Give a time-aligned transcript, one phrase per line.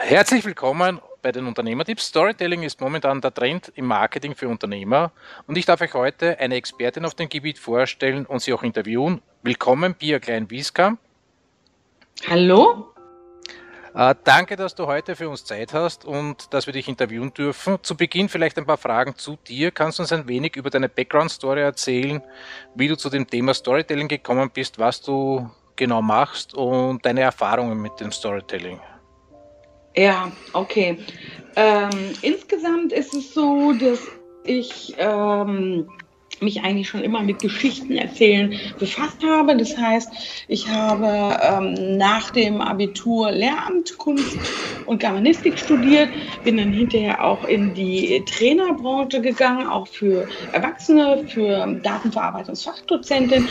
[0.00, 2.06] Herzlich willkommen bei den Unternehmertipps.
[2.06, 5.12] Storytelling ist momentan der Trend im Marketing für Unternehmer
[5.46, 9.20] und ich darf euch heute eine Expertin auf dem Gebiet vorstellen und sie auch interviewen.
[9.42, 10.98] Willkommen, Pia Klein-Wieskamp.
[12.28, 12.94] Hallo.
[13.92, 17.78] Äh, danke, dass du heute für uns Zeit hast und dass wir dich interviewen dürfen.
[17.82, 19.72] Zu Beginn vielleicht ein paar Fragen zu dir.
[19.72, 22.22] Kannst du uns ein wenig über deine Background-Story erzählen,
[22.74, 27.82] wie du zu dem Thema Storytelling gekommen bist, was du genau machst und deine Erfahrungen
[27.82, 28.80] mit dem Storytelling?
[29.98, 30.96] Ja, okay.
[31.56, 31.90] Ähm,
[32.22, 33.98] insgesamt ist es so, dass
[34.44, 35.88] ich ähm,
[36.40, 39.56] mich eigentlich schon immer mit Geschichten erzählen befasst habe.
[39.56, 40.08] Das heißt,
[40.46, 44.36] ich habe ähm, nach dem Abitur Lehramt Kunst
[44.86, 46.10] und Germanistik studiert,
[46.44, 53.48] bin dann hinterher auch in die Trainerbranche gegangen, auch für Erwachsene, für Datenverarbeitungsfachdozentin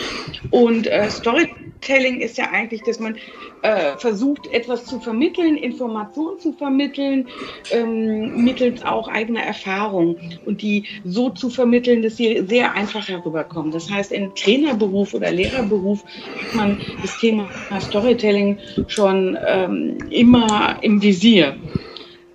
[0.50, 3.16] und äh, Storytelling ist ja eigentlich, dass man
[3.62, 7.28] äh, versucht, etwas zu vermitteln, Informationen zu vermitteln,
[7.70, 13.72] ähm, mittels auch eigener Erfahrung und die so zu vermitteln, dass sie sehr einfach herüberkommen.
[13.72, 17.48] Das heißt, im Trainerberuf oder Lehrerberuf hat man das Thema
[17.80, 21.56] Storytelling schon ähm, immer im Visier.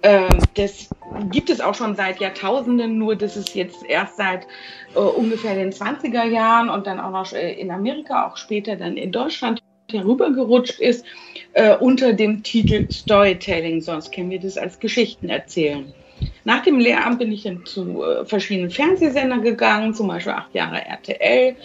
[0.04, 0.90] Ähm, das
[1.32, 4.46] gibt es auch schon seit Jahrtausenden, nur das ist jetzt erst seit
[4.96, 8.98] äh, ungefähr den 20er Jahren und dann auch noch äh, in Amerika, auch später dann
[8.98, 9.63] in Deutschland
[9.94, 11.06] herübergerutscht ist
[11.54, 13.82] äh, unter dem Titel Storytelling.
[13.82, 15.94] Sonst kennen wir das als Geschichten erzählen.
[16.46, 20.86] Nach dem Lehramt bin ich dann zu äh, verschiedenen Fernsehsendern gegangen, zum Beispiel acht Jahre
[20.86, 21.56] RTL,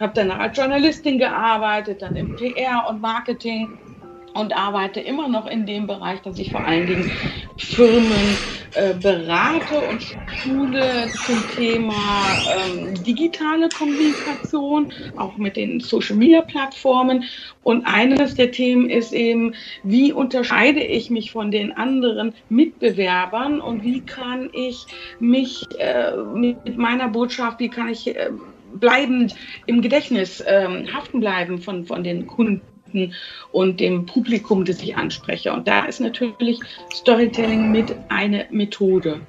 [0.00, 3.78] habe danach als Journalistin gearbeitet, dann im PR und Marketing
[4.34, 7.10] und arbeite immer noch in dem Bereich, dass ich vor allen Dingen
[7.56, 8.36] Firmen
[8.74, 10.02] äh, berate und
[10.42, 17.24] schule zum Thema ähm, digitale Kommunikation, auch mit den Social-Media-Plattformen.
[17.62, 23.82] Und eines der Themen ist eben, wie unterscheide ich mich von den anderen Mitbewerbern und
[23.82, 24.86] wie kann ich
[25.18, 28.30] mich äh, mit meiner Botschaft, wie kann ich äh,
[28.74, 29.34] bleibend
[29.66, 32.60] im Gedächtnis ähm, haften bleiben von, von den Kunden
[33.52, 35.52] und dem Publikum, das ich anspreche.
[35.52, 36.58] Und da ist natürlich
[36.92, 39.20] Storytelling mit eine Methode.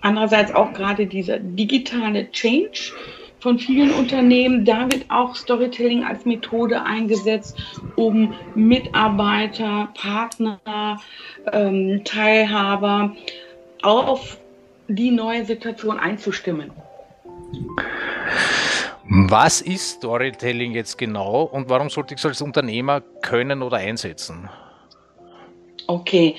[0.00, 2.92] Andererseits auch gerade dieser digitale Change
[3.40, 4.64] von vielen Unternehmen.
[4.64, 7.56] Da wird auch Storytelling als Methode eingesetzt,
[7.96, 11.00] um Mitarbeiter, Partner,
[11.52, 13.16] ähm, Teilhaber
[13.82, 14.38] auf
[14.88, 16.72] die neue Situation einzustimmen.
[19.10, 24.50] Was ist Storytelling jetzt genau und warum sollte ich es als Unternehmer können oder einsetzen?
[25.86, 26.36] Okay,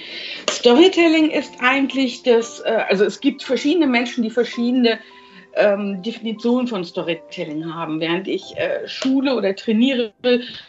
[0.47, 4.99] Storytelling ist eigentlich das, äh, also es gibt verschiedene Menschen, die verschiedene
[5.59, 7.99] ähm, Definition von Storytelling haben.
[7.99, 10.11] Während ich äh, schule oder trainiere,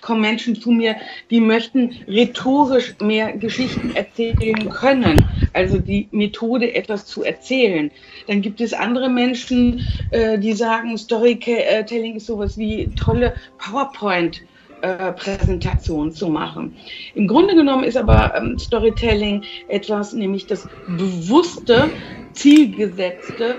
[0.00, 0.96] kommen Menschen zu mir,
[1.30, 5.24] die möchten rhetorisch mehr Geschichten erzählen können.
[5.52, 7.90] Also die Methode, etwas zu erzählen.
[8.26, 14.42] Dann gibt es andere Menschen, äh, die sagen, Storytelling ist sowas wie tolle PowerPoint.
[14.82, 16.74] Äh, Präsentation zu machen.
[17.14, 21.90] Im Grunde genommen ist aber ähm, Storytelling etwas, nämlich das bewusste,
[22.32, 23.56] zielgesetzte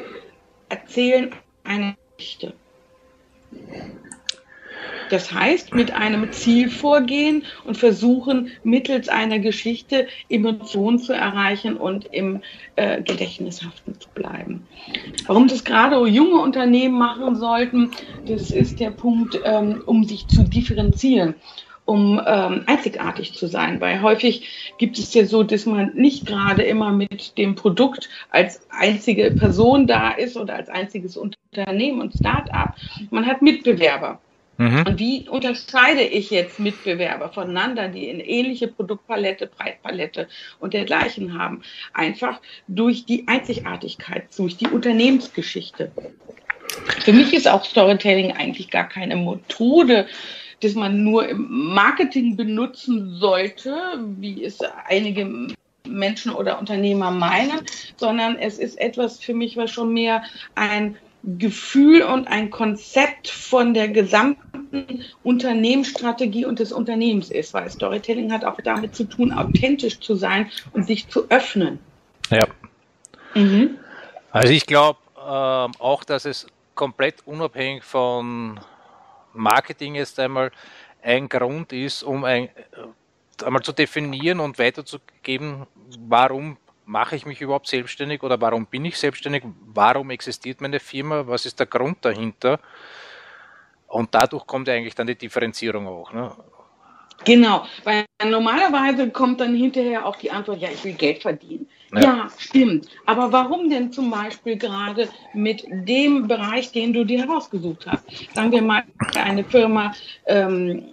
[0.72, 1.32] erzählen
[1.64, 2.54] eine Geschichte.
[5.10, 12.06] Das heißt, mit einem Ziel vorgehen und versuchen, mittels einer Geschichte Emotionen zu erreichen und
[12.06, 12.42] im
[12.78, 14.66] äh, Gedächtnis haften zu bleiben.
[15.28, 17.92] Warum das gerade junge Unternehmen machen sollten,
[18.26, 21.36] das ist der Punkt, ähm, um sich zu differenzieren
[21.86, 23.82] um ähm, einzigartig zu sein.
[23.82, 28.62] Weil häufig gibt es ja so, dass man nicht gerade immer mit dem Produkt als
[28.70, 32.76] einzige Person da ist oder als einziges Unternehmen und Start-up.
[33.10, 34.20] Man hat Mitbewerber.
[34.58, 34.84] Mhm.
[34.86, 40.28] Und wie unterscheide ich jetzt Mitbewerber voneinander, die eine ähnliche Produktpalette, Preispalette
[40.60, 41.64] und dergleichen haben?
[41.94, 45.92] Einfach durch die Einzigartigkeit, durch die Unternehmensgeschichte.
[47.00, 50.06] Für mich ist auch Storytelling eigentlich gar keine Methode,
[50.62, 53.76] das man nur im Marketing benutzen sollte,
[54.18, 55.50] wie es einige
[55.88, 57.62] Menschen oder Unternehmer meinen,
[57.98, 60.24] sondern es ist etwas für mich, was schon mehr
[60.56, 68.32] ein Gefühl und ein Konzept von der gesamten Unternehmensstrategie und des Unternehmens ist, weil Storytelling
[68.32, 71.80] hat auch damit zu tun, authentisch zu sein und sich zu öffnen.
[72.32, 72.48] Ja.
[73.36, 73.78] Mhm.
[74.32, 78.60] Also ich glaube äh, auch, dass es komplett unabhängig von
[79.34, 80.52] Marketing jetzt einmal
[81.02, 85.66] ein Grund ist, um ein, äh, einmal zu definieren und weiterzugeben,
[86.00, 89.44] warum mache ich mich überhaupt selbstständig oder warum bin ich selbstständig?
[89.74, 91.26] Warum existiert meine Firma?
[91.28, 92.60] Was ist der Grund dahinter?
[93.88, 96.12] Und dadurch kommt eigentlich dann die Differenzierung auch.
[96.14, 96.32] Ne?
[97.24, 101.70] Genau, weil normalerweise kommt dann hinterher auch die Antwort, ja, ich will Geld verdienen.
[101.94, 102.02] Ja.
[102.02, 102.28] ja.
[102.38, 102.88] stimmt.
[103.06, 108.04] Aber warum denn zum Beispiel gerade mit dem Bereich, den du dir herausgesucht hast?
[108.34, 108.84] Sagen wir mal,
[109.16, 109.94] eine Firma
[110.26, 110.84] ähm,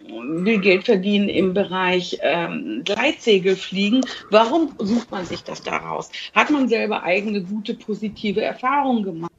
[0.44, 4.04] will Geld verdienen im Bereich ähm, Gleitsegelfliegen.
[4.30, 6.10] Warum sucht man sich das daraus?
[6.34, 9.30] Hat man selber eigene gute, positive Erfahrungen gemacht?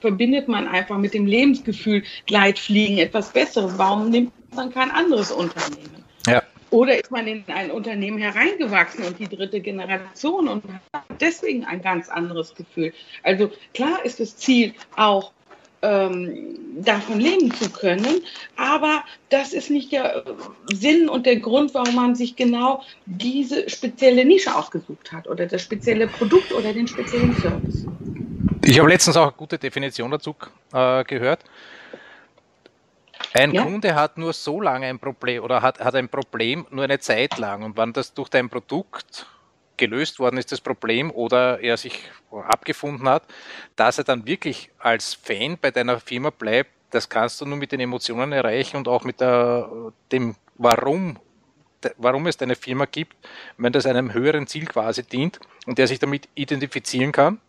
[0.00, 3.78] Verbindet man einfach mit dem Lebensgefühl Gleitfliegen etwas Besseres?
[3.78, 6.04] Warum nimmt man kein anderes Unternehmen?
[6.26, 6.42] Ja.
[6.70, 11.82] Oder ist man in ein Unternehmen hereingewachsen und die dritte Generation und hat deswegen ein
[11.82, 12.92] ganz anderes Gefühl?
[13.22, 15.32] Also klar ist das Ziel auch,
[15.82, 18.22] ähm, davon leben zu können,
[18.56, 20.24] aber das ist nicht der
[20.72, 25.62] Sinn und der Grund, warum man sich genau diese spezielle Nische ausgesucht hat oder das
[25.62, 27.86] spezielle Produkt oder den speziellen Service.
[28.64, 30.36] Ich habe letztens auch eine gute Definition dazu
[30.72, 31.40] äh, gehört.
[33.32, 33.62] Ein ja.
[33.62, 37.38] Kunde hat nur so lange ein Problem oder hat, hat ein Problem nur eine Zeit
[37.38, 39.26] lang und wann das durch dein Produkt
[39.80, 43.24] gelöst worden ist, das Problem, oder er sich abgefunden hat,
[43.76, 47.72] dass er dann wirklich als Fan bei deiner Firma bleibt, das kannst du nur mit
[47.72, 49.68] den Emotionen erreichen und auch mit der,
[50.12, 51.18] dem Warum,
[51.96, 53.16] warum es deine Firma gibt,
[53.56, 57.40] wenn das einem höheren Ziel quasi dient und der sich damit identifizieren kann,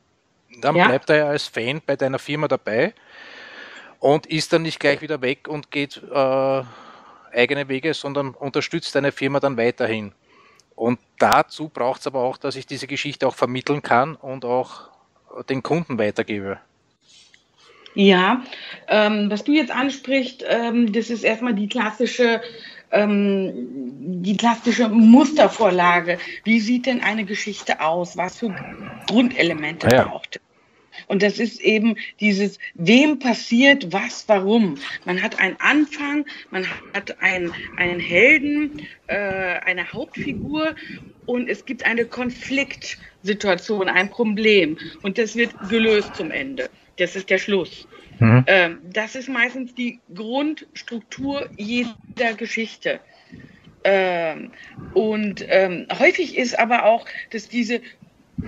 [0.62, 0.88] dann ja.
[0.88, 2.94] bleibt er ja als Fan bei deiner Firma dabei
[4.02, 6.64] und ist dann nicht gleich wieder weg und geht äh,
[7.32, 10.12] eigene Wege, sondern unterstützt deine Firma dann weiterhin.
[10.76, 14.90] Und dazu braucht es aber auch, dass ich diese Geschichte auch vermitteln kann und auch
[15.50, 16.60] den Kunden weitergebe.
[17.94, 18.42] Ja,
[18.88, 22.42] ähm, was du jetzt ansprichst, ähm, das ist erstmal die klassische,
[22.90, 23.52] ähm,
[24.24, 26.18] die klassische Mustervorlage.
[26.44, 28.18] Wie sieht denn eine Geschichte aus?
[28.18, 28.56] Was für
[29.08, 30.06] Grundelemente ja.
[30.06, 30.51] braucht es?
[31.08, 34.78] Und das ist eben dieses, wem passiert was, warum.
[35.06, 40.76] Man hat einen Anfang, man hat einen, einen Helden, äh, eine Hauptfigur
[41.26, 44.78] und es gibt eine Konfliktsituation, ein Problem.
[45.02, 46.70] Und das wird gelöst zum Ende.
[46.98, 47.88] Das ist der Schluss.
[48.20, 48.44] Mhm.
[48.48, 53.00] Ähm, das ist meistens die Grundstruktur jeder Geschichte.
[53.84, 54.52] Ähm,
[54.94, 57.82] und ähm, häufig ist aber auch, dass diese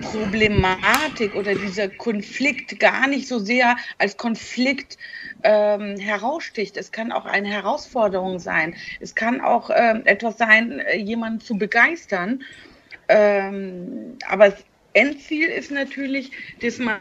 [0.00, 4.98] Problematik oder dieser Konflikt gar nicht so sehr als Konflikt
[5.42, 6.76] ähm, heraussticht.
[6.76, 8.74] Es kann auch eine Herausforderung sein.
[9.00, 12.42] Es kann auch ähm, etwas sein, äh, jemanden zu begeistern.
[13.08, 14.64] Ähm, aber das
[14.94, 16.30] Endziel ist natürlich,
[16.60, 17.00] dass man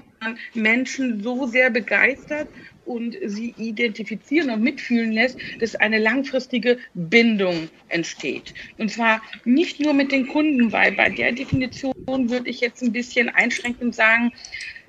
[0.53, 2.47] Menschen so sehr begeistert
[2.85, 8.53] und sie identifizieren und mitfühlen lässt, dass eine langfristige Bindung entsteht.
[8.77, 12.91] Und zwar nicht nur mit den Kunden, weil bei der Definition würde ich jetzt ein
[12.91, 14.31] bisschen einschränkend sagen,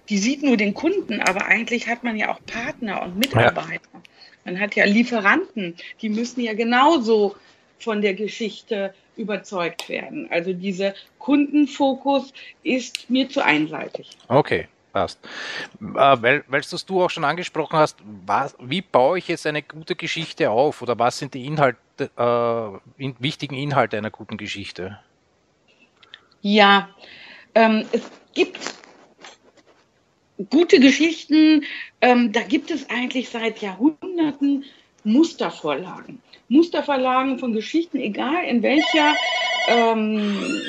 [0.08, 3.88] die sieht nur den Kunden, aber eigentlich hat man ja auch Partner und Mitarbeiter.
[3.92, 4.02] Ja.
[4.44, 7.36] Man hat ja Lieferanten, die müssen ja genauso
[7.78, 10.28] von der Geschichte überzeugt werden.
[10.30, 12.32] Also dieser Kundenfokus
[12.62, 14.10] ist mir zu einseitig.
[14.28, 14.66] Okay.
[14.94, 15.18] Passt.
[15.80, 19.96] Äh, weil, weil du auch schon angesprochen hast, was, wie baue ich jetzt eine gute
[19.96, 21.78] Geschichte auf oder was sind die Inhalte,
[22.16, 25.00] äh, in, wichtigen Inhalte einer guten Geschichte?
[26.42, 26.90] Ja,
[27.56, 28.02] ähm, es
[28.34, 28.60] gibt
[30.48, 31.64] gute Geschichten,
[32.00, 34.64] ähm, da gibt es eigentlich seit Jahrhunderten
[35.02, 36.22] Mustervorlagen.
[36.48, 39.16] Mustervorlagen von Geschichten, egal in welcher
[39.68, 40.60] ähm,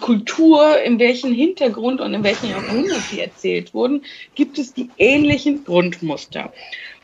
[0.00, 4.02] Kultur, in welchem Hintergrund und in welchem Jahrhundert sie erzählt wurden,
[4.34, 6.52] gibt es die ähnlichen Grundmuster.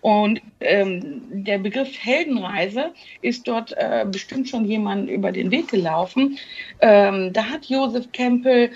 [0.00, 6.38] Und ähm, der Begriff Heldenreise ist dort äh, bestimmt schon jemand über den Weg gelaufen.
[6.80, 8.70] Ähm, da hat Josef Campbell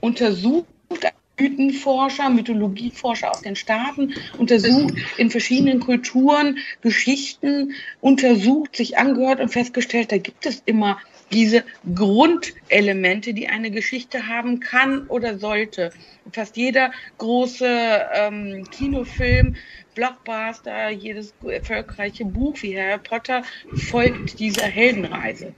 [0.00, 0.66] untersucht,
[1.38, 10.12] Mythenforscher, Mythologieforscher aus den Staaten untersucht, in verschiedenen Kulturen Geschichten untersucht, sich angehört und festgestellt,
[10.12, 11.00] da gibt es immer
[11.32, 15.90] diese Grundelemente, die eine Geschichte haben kann oder sollte.
[16.32, 19.56] Fast jeder große ähm, Kinofilm,
[19.94, 23.42] Blockbuster, jedes erfolgreiche Buch wie Harry Potter
[23.74, 25.54] folgt dieser Heldenreise.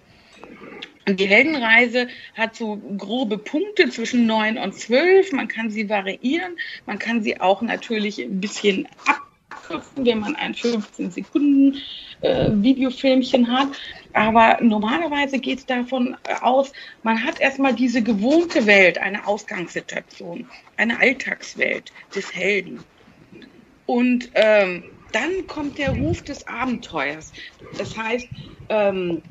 [1.06, 5.32] Die Heldenreise hat so grobe Punkte zwischen 9 und 12.
[5.32, 6.56] Man kann sie variieren.
[6.86, 11.76] Man kann sie auch natürlich ein bisschen abkürzen, wenn man ein 15 Sekunden
[12.22, 13.68] äh, Videofilmchen hat.
[14.14, 20.98] Aber normalerweise geht es davon aus, man hat erstmal diese gewohnte Welt, eine Ausgangssituation, eine
[20.98, 22.82] Alltagswelt des Helden.
[23.86, 27.32] Und ähm, dann kommt der Ruf des Abenteuers.
[27.76, 28.28] Das heißt,
[28.70, 29.22] ähm,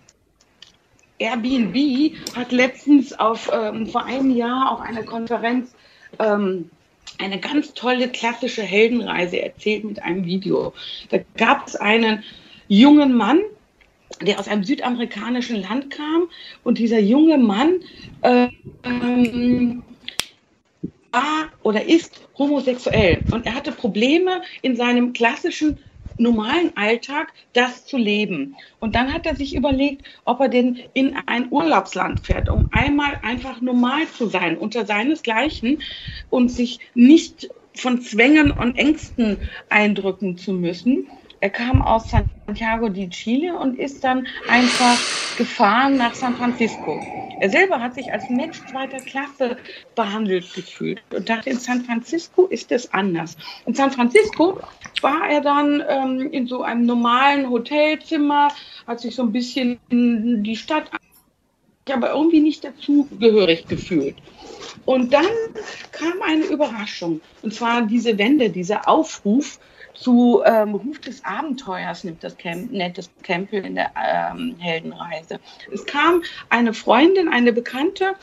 [1.24, 5.74] Airbnb hat letztens auf, ähm, vor einem Jahr auf einer Konferenz
[6.20, 6.70] ähm,
[7.18, 10.74] eine ganz tolle klassische Heldenreise erzählt mit einem Video.
[11.10, 12.24] Da gab es einen
[12.68, 13.40] jungen Mann,
[14.22, 16.28] der aus einem südamerikanischen Land kam
[16.64, 17.80] und dieser junge Mann
[18.22, 18.50] äh,
[18.84, 19.84] ähm,
[21.12, 25.78] war oder ist homosexuell und er hatte Probleme in seinem klassischen
[26.18, 28.56] normalen Alltag das zu leben.
[28.80, 33.18] Und dann hat er sich überlegt, ob er denn in ein Urlaubsland fährt, um einmal
[33.22, 35.82] einfach normal zu sein, unter seinesgleichen
[36.30, 39.38] und sich nicht von Zwängen und Ängsten
[39.70, 41.08] eindrücken zu müssen.
[41.44, 44.98] Er kam aus Santiago de Chile und ist dann einfach
[45.38, 47.02] gefahren nach San Francisco.
[47.42, 49.58] Er selber hat sich als Mensch zweiter Klasse
[49.94, 53.36] behandelt gefühlt und dachte, in San Francisco ist es anders.
[53.66, 54.58] In San Francisco
[55.02, 58.48] war er dann ähm, in so einem normalen Hotelzimmer,
[58.88, 60.90] hat sich so ein bisschen in die Stadt
[61.92, 64.16] aber irgendwie nicht dazugehörig gefühlt.
[64.86, 65.26] Und dann
[65.92, 67.20] kam eine Überraschung.
[67.42, 69.60] Und zwar diese Wende, dieser Aufruf
[69.94, 75.40] zu ähm, Ruf des Abenteuers, nimmt das Camp, nennt das Campbell in der ähm, Heldenreise.
[75.72, 78.16] Es kam eine Freundin, eine Bekannte,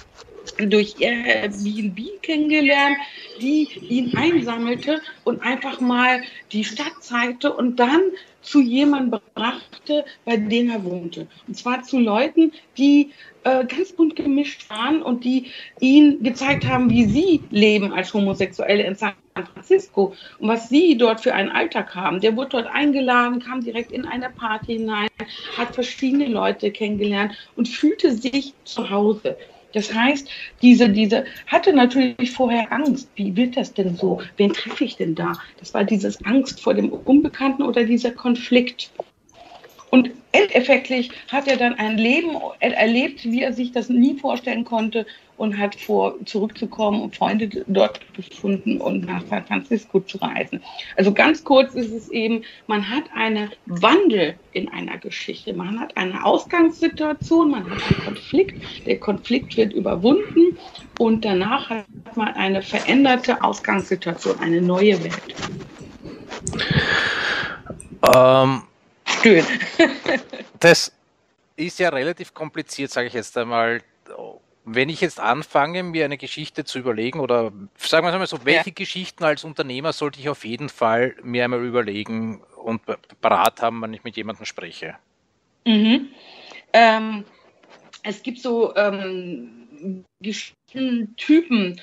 [0.59, 2.97] durch Airbnb kennengelernt,
[3.41, 6.23] die ihn einsammelte und einfach mal
[6.53, 8.01] die Stadt zeigte und dann
[8.43, 11.27] zu jemandem brachte, bei dem er wohnte.
[11.47, 13.11] Und zwar zu Leuten, die
[13.45, 15.47] äh, ganz bunt gemischt waren und die
[15.81, 19.13] ihn gezeigt haben, wie sie leben als Homosexuelle in San
[19.55, 22.21] Francisco und was sie dort für einen Alltag haben.
[22.21, 25.09] Der wurde dort eingeladen, kam direkt in eine Party hinein,
[25.57, 29.37] hat verschiedene Leute kennengelernt und fühlte sich zu Hause.
[29.73, 30.29] Das heißt,
[30.63, 33.09] diese, diese hatte natürlich vorher Angst.
[33.15, 34.21] Wie wird das denn so?
[34.37, 35.33] Wen treffe ich denn da?
[35.59, 38.91] Das war dieses Angst vor dem Unbekannten oder dieser Konflikt.
[39.91, 45.05] Und endeffektlich hat er dann ein Leben erlebt, wie er sich das nie vorstellen konnte
[45.37, 50.63] und hat vor, zurückzukommen und Freunde dort gefunden und nach San Francisco zu reisen.
[50.97, 55.55] Also ganz kurz ist es eben, man hat einen Wandel in einer Geschichte.
[55.55, 58.87] Man hat eine Ausgangssituation, man hat einen Konflikt.
[58.87, 60.59] Der Konflikt wird überwunden
[60.99, 65.35] und danach hat man eine veränderte Ausgangssituation, eine neue Welt.
[68.15, 68.63] Ähm
[69.23, 69.45] Schön.
[70.61, 70.93] das
[71.57, 73.83] ist ja relativ kompliziert, sage ich jetzt einmal.
[74.65, 78.71] Wenn ich jetzt anfange, mir eine Geschichte zu überlegen, oder sagen wir mal so, welche
[78.71, 78.75] ja.
[78.75, 82.83] Geschichten als Unternehmer sollte ich auf jeden Fall mir einmal überlegen und
[83.21, 84.97] parat haben, wenn ich mit jemandem spreche?
[85.67, 86.09] Mhm.
[86.73, 87.25] Ähm,
[88.03, 91.81] es gibt so ähm, Geschichtentypen,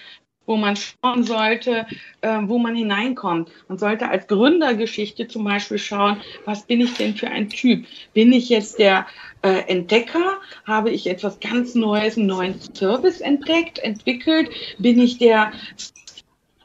[0.47, 1.85] wo man schauen sollte,
[2.21, 3.49] äh, wo man hineinkommt.
[3.67, 7.85] Man sollte als Gründergeschichte zum Beispiel schauen, was bin ich denn für ein Typ?
[8.13, 9.05] Bin ich jetzt der
[9.43, 10.39] äh, Entdecker?
[10.65, 14.49] Habe ich etwas ganz Neues, einen neuen Service entdeckt, entwickelt?
[14.79, 15.51] Bin ich der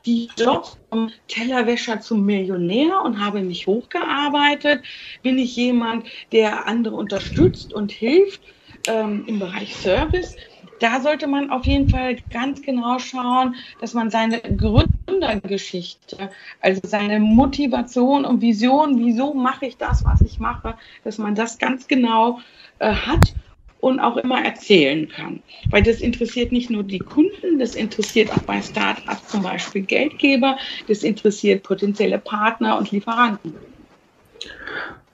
[0.07, 4.83] die Jobs vom Tellerwäscher zum Millionär und habe mich hochgearbeitet?
[5.23, 8.41] Bin ich jemand, der andere unterstützt und hilft
[8.87, 10.37] ähm, im Bereich Service?
[10.83, 17.21] Da sollte man auf jeden Fall ganz genau schauen, dass man seine Gründergeschichte, also seine
[17.21, 20.75] Motivation und Vision, wieso mache ich das, was ich mache,
[21.05, 22.41] dass man das ganz genau
[22.81, 23.33] äh, hat
[23.79, 25.41] und auch immer erzählen kann.
[25.71, 30.57] Weil das interessiert nicht nur die Kunden, das interessiert auch bei Startups zum Beispiel Geldgeber,
[30.89, 33.55] das interessiert potenzielle Partner und Lieferanten.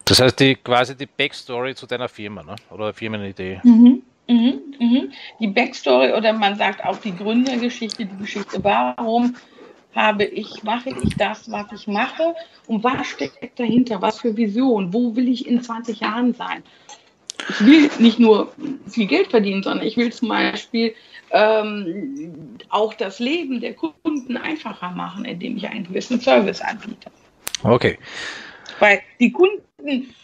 [0.06, 2.56] Das heißt, die, quasi die Backstory zu deiner Firma ne?
[2.70, 3.60] oder Firmenidee.
[3.62, 4.02] Mhm.
[4.28, 5.12] Mhm, mhm.
[5.40, 9.34] Die Backstory oder man sagt auch die Gründergeschichte, die Geschichte, warum
[9.94, 12.34] habe ich, mache ich das, was ich mache
[12.66, 16.62] und was steckt dahinter, was für Vision, wo will ich in 20 Jahren sein.
[17.48, 18.52] Ich will nicht nur
[18.88, 20.94] viel Geld verdienen, sondern ich will zum Beispiel
[21.30, 27.10] ähm, auch das Leben der Kunden einfacher machen, indem ich einen gewissen Service anbiete.
[27.62, 27.98] Okay.
[28.78, 29.62] Weil die Kunden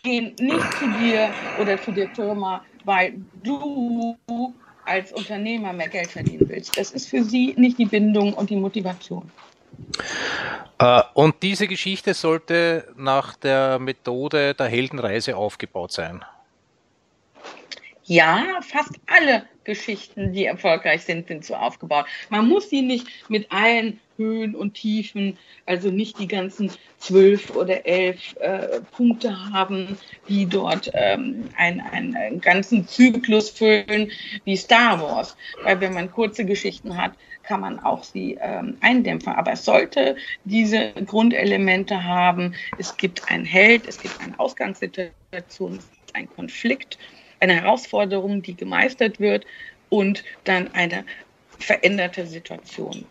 [0.02, 1.30] gehen nicht zu dir
[1.60, 4.16] oder zu der Firma, weil du
[4.84, 6.76] als Unternehmer mehr Geld verdienen willst.
[6.76, 9.30] Das ist für sie nicht die Bindung und die Motivation.
[10.78, 16.24] Äh, und diese Geschichte sollte nach der Methode der Heldenreise aufgebaut sein.
[18.04, 22.06] Ja, fast alle Geschichten, die erfolgreich sind, sind so aufgebaut.
[22.30, 27.84] Man muss sie nicht mit allen Höhen und Tiefen, also nicht die ganzen zwölf oder
[27.86, 34.10] elf äh, Punkte haben, die dort ähm, einen, einen ganzen Zyklus füllen
[34.44, 35.36] wie Star Wars.
[35.62, 39.32] Weil wenn man kurze Geschichten hat, kann man auch sie ähm, eindämpfen.
[39.32, 42.54] Aber es sollte diese Grundelemente haben.
[42.78, 46.98] Es gibt einen Held, es gibt eine Ausgangssituation, es gibt einen Konflikt
[47.44, 49.46] eine Herausforderung, die gemeistert wird
[49.90, 51.04] und dann eine
[51.58, 53.04] veränderte Situation.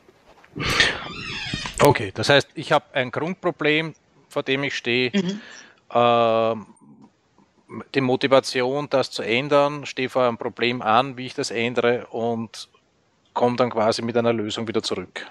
[1.80, 3.96] Okay, das heißt, ich habe ein Grundproblem,
[4.30, 5.12] vor dem ich stehe.
[5.14, 5.42] Mhm.
[5.94, 6.56] Äh,
[7.96, 12.68] die Motivation, das zu ändern, stehe vor einem Problem an, wie ich das ändere und
[13.34, 15.26] komme dann quasi mit einer Lösung wieder zurück.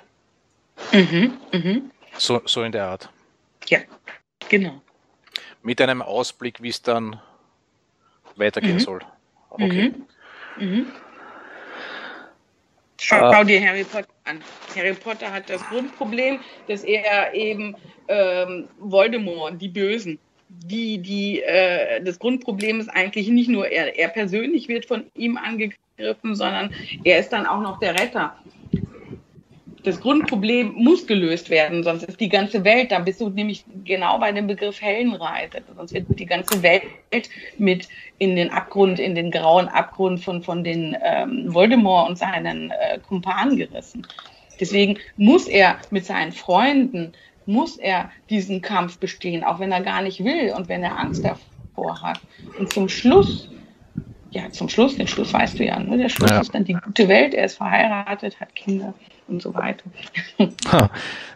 [0.93, 1.81] Mhm, mh.
[2.19, 3.11] so, so in der Art.
[3.69, 3.81] Ja,
[4.49, 4.81] genau.
[5.63, 7.21] Mit einem Ausblick, wie es dann
[8.37, 8.81] weitergehen mhm.
[8.81, 9.01] soll.
[9.51, 9.93] Okay.
[10.59, 10.67] Mhm.
[10.67, 10.87] Mhm.
[13.01, 14.41] Schau, schau, dir Harry Potter an.
[14.77, 17.75] Harry Potter hat das Grundproblem, dass er eben
[18.09, 24.09] ähm, Voldemort, die Bösen, die, die, äh, das Grundproblem ist eigentlich nicht nur er, er
[24.09, 26.73] persönlich wird von ihm angegriffen, sondern
[27.05, 28.37] er ist dann auch noch der Retter
[29.85, 34.19] das Grundproblem muss gelöst werden, sonst ist die ganze Welt, da bist du nämlich genau
[34.19, 36.85] bei dem Begriff Hellenreise, sonst wird die ganze Welt
[37.59, 42.71] mit in den Abgrund, in den grauen Abgrund von, von den ähm, Voldemort und seinen
[42.71, 44.07] äh, Kumpanen gerissen.
[44.61, 47.13] Deswegen muss er mit seinen Freunden,
[47.47, 51.25] muss er diesen Kampf bestehen, auch wenn er gar nicht will und wenn er Angst
[51.25, 52.21] davor hat.
[52.59, 53.49] Und zum Schluss
[54.31, 55.99] ja, zum Schluss, den Schluss weißt du ja, ne?
[55.99, 56.41] der Schluss ja.
[56.41, 58.95] ist dann die gute Welt, er ist verheiratet, hat Kinder
[59.29, 59.85] und so weiter.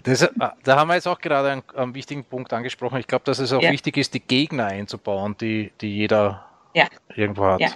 [0.03, 0.29] Das, äh,
[0.63, 3.01] da haben wir jetzt auch gerade einen, einen wichtigen Punkt angesprochen.
[3.01, 3.73] Ich glaube, dass es auch ja.
[3.73, 6.87] wichtig ist, die Gegner einzubauen, die, die jeder ja.
[7.17, 7.61] irgendwo hat.
[7.61, 7.71] Ja,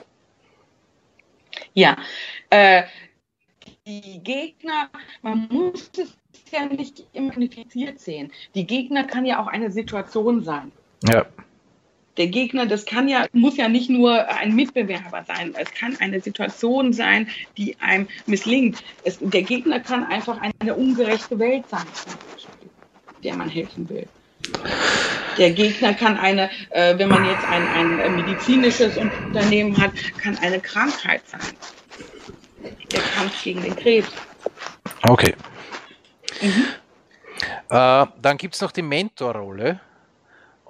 [1.75, 1.97] ja.
[2.51, 2.85] Äh,
[3.85, 4.91] die Gegner,
[5.23, 6.17] man muss es
[6.53, 8.31] ja nicht impliziert sehen.
[8.55, 10.71] Die Gegner kann ja auch eine Situation sein.
[11.09, 11.27] Ja
[12.21, 15.55] der Gegner, das kann ja, muss ja nicht nur ein Mitbewerber sein.
[15.59, 18.85] Es kann eine Situation sein, die einem misslingt.
[19.05, 21.87] Es, der Gegner kann einfach eine ungerechte Welt sein,
[23.25, 24.07] der man helfen will.
[25.39, 30.61] Der Gegner kann eine, äh, wenn man jetzt ein, ein medizinisches Unternehmen hat, kann eine
[30.61, 31.41] Krankheit sein.
[32.93, 34.11] Der Kampf gegen den Krebs.
[35.05, 35.35] Okay.
[36.43, 36.67] Mhm.
[37.71, 39.81] Äh, dann gibt es noch die Mentorrolle.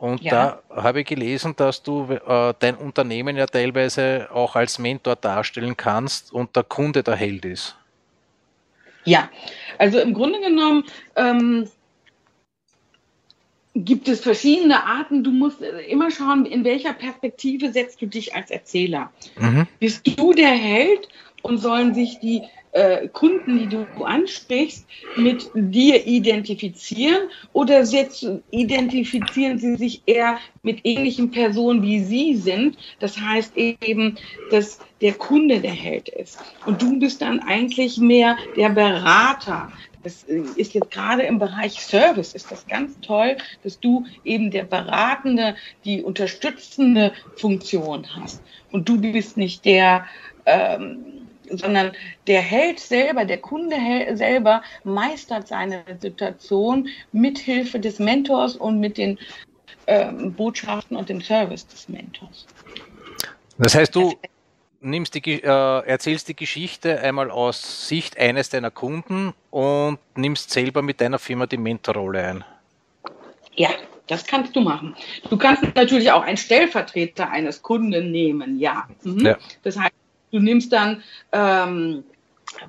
[0.00, 0.62] Und ja.
[0.70, 5.76] da habe ich gelesen, dass du äh, dein Unternehmen ja teilweise auch als Mentor darstellen
[5.76, 7.76] kannst und der Kunde der Held ist.
[9.04, 9.28] Ja,
[9.76, 10.84] also im Grunde genommen
[11.16, 11.68] ähm,
[13.74, 15.22] gibt es verschiedene Arten.
[15.22, 19.12] Du musst immer schauen, in welcher Perspektive setzt du dich als Erzähler.
[19.38, 19.66] Mhm.
[19.80, 21.08] Bist du der Held
[21.42, 29.58] und sollen sich die äh, Kunden, die du ansprichst, mit dir identifizieren oder setzen, identifizieren
[29.58, 32.76] sie sich eher mit ähnlichen Personen, wie sie sind?
[33.00, 34.18] Das heißt eben,
[34.50, 36.38] dass der Kunde der Held ist.
[36.66, 39.72] Und du bist dann eigentlich mehr der Berater.
[40.02, 44.50] Das äh, ist jetzt gerade im Bereich Service ist das ganz toll, dass du eben
[44.50, 48.42] der beratende, die unterstützende Funktion hast.
[48.70, 50.06] Und du bist nicht der,
[50.46, 51.92] ähm, sondern
[52.26, 53.76] der Held selber, der Kunde
[54.14, 59.18] selber meistert seine Situation mit Hilfe des Mentors und mit den
[59.86, 62.46] ähm, Botschaften und dem Service des Mentors.
[63.58, 64.14] Das heißt, du
[64.80, 70.82] nimmst die, äh, erzählst die Geschichte einmal aus Sicht eines deiner Kunden und nimmst selber
[70.82, 72.44] mit deiner Firma die Mentorrolle ein.
[73.54, 73.70] Ja,
[74.06, 74.96] das kannst du machen.
[75.28, 78.88] Du kannst natürlich auch einen Stellvertreter eines Kunden nehmen, ja.
[79.02, 79.26] Mhm.
[79.26, 79.38] ja.
[79.62, 79.94] Das heißt,
[80.30, 82.04] Du nimmst dann, ähm,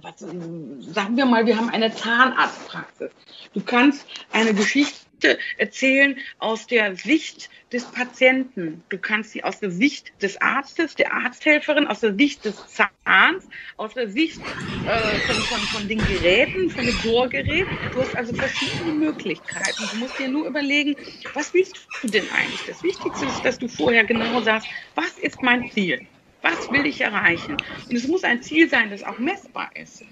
[0.02, 3.12] was, sagen wir mal, wir haben eine Zahnarztpraxis.
[3.54, 8.84] Du kannst eine Geschichte erzählen aus der Sicht des Patienten.
[8.90, 13.48] Du kannst sie aus der Sicht des Arztes, der Arzthelferin, aus der Sicht des Zahns,
[13.78, 17.68] aus der Sicht äh, von, von, von den Geräten, von dem Bohrgerät.
[17.94, 19.84] Du hast also verschiedene Möglichkeiten.
[19.92, 20.96] Du musst dir nur überlegen,
[21.34, 22.62] was willst du denn eigentlich?
[22.68, 26.08] Das Wichtigste ist, dass du vorher genau sagst, was ist mein Ziel?
[26.42, 27.58] Was will ich erreichen?
[27.90, 30.04] Und es muss ein Ziel sein, das auch messbar ist.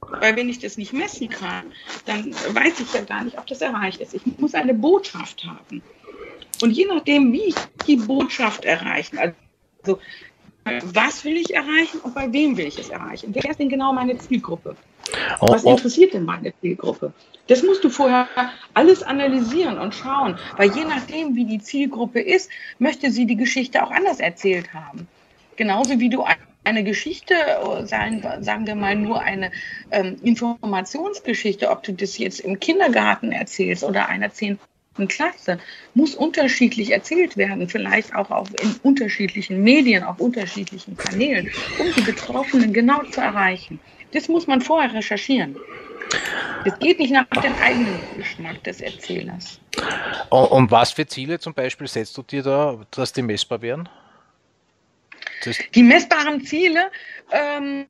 [0.00, 1.72] Weil wenn ich das nicht messen kann,
[2.06, 4.14] dann weiß ich ja gar nicht, ob das erreicht ist.
[4.14, 5.82] Ich muss eine Botschaft haben.
[6.62, 7.54] Und je nachdem, wie ich
[7.86, 9.98] die Botschaft erreichen, also
[10.92, 13.34] was will ich erreichen und bei wem will ich es erreichen?
[13.34, 14.76] Wer ist denn genau meine Zielgruppe?
[15.40, 15.70] Oh, was oh.
[15.70, 17.12] interessiert denn meine Zielgruppe?
[17.46, 18.28] Das musst du vorher
[18.74, 23.82] alles analysieren und schauen, weil je nachdem, wie die Zielgruppe ist, möchte sie die Geschichte
[23.82, 25.08] auch anders erzählt haben.
[25.60, 26.24] Genauso wie du
[26.64, 27.34] eine Geschichte,
[27.84, 29.50] sagen wir mal nur eine
[29.90, 34.62] ähm, Informationsgeschichte, ob du das jetzt im Kindergarten erzählst oder einer zehnten
[35.06, 35.58] Klasse,
[35.92, 42.00] muss unterschiedlich erzählt werden, vielleicht auch auf, in unterschiedlichen Medien, auf unterschiedlichen Kanälen, um die
[42.10, 43.78] Betroffenen genau zu erreichen.
[44.12, 45.56] Das muss man vorher recherchieren.
[46.64, 49.60] Das geht nicht nach dem eigenen Geschmack des Erzählers.
[50.30, 53.90] Und was für Ziele zum Beispiel setzt du dir da, dass die messbar werden?
[55.74, 56.90] Die messbaren Ziele
[57.30, 57.86] ähm,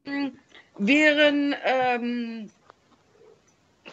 [0.79, 2.51] wären, ähm,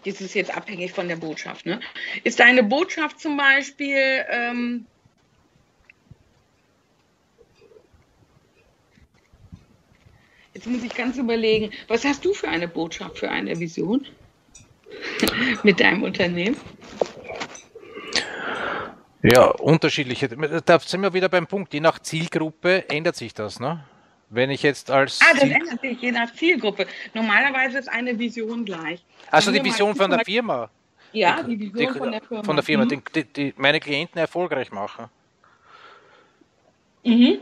[0.05, 1.79] das ist jetzt abhängig von der Botschaft, ne?
[2.23, 4.85] ist deine Botschaft zum Beispiel, ähm,
[10.53, 14.05] jetzt muss ich ganz überlegen, was hast du für eine Botschaft, für eine Vision
[15.63, 16.57] mit deinem Unternehmen?
[19.23, 20.29] Ja, unterschiedliche.
[20.65, 21.73] Da sind wir wieder beim Punkt.
[21.73, 23.83] Je nach Zielgruppe ändert sich das, ne?
[24.29, 25.19] Wenn ich jetzt als.
[25.21, 26.85] Ah, das Ziel ändert sich je nach Zielgruppe.
[27.13, 29.03] Normalerweise ist eine Vision gleich.
[29.31, 30.69] Also die Vision von der Firma.
[31.13, 32.43] Ja, die Vision die, von der Firma.
[32.43, 33.01] Von der Firma, mhm.
[33.15, 35.05] die, die, meine Klienten erfolgreich machen.
[37.03, 37.39] Mhm.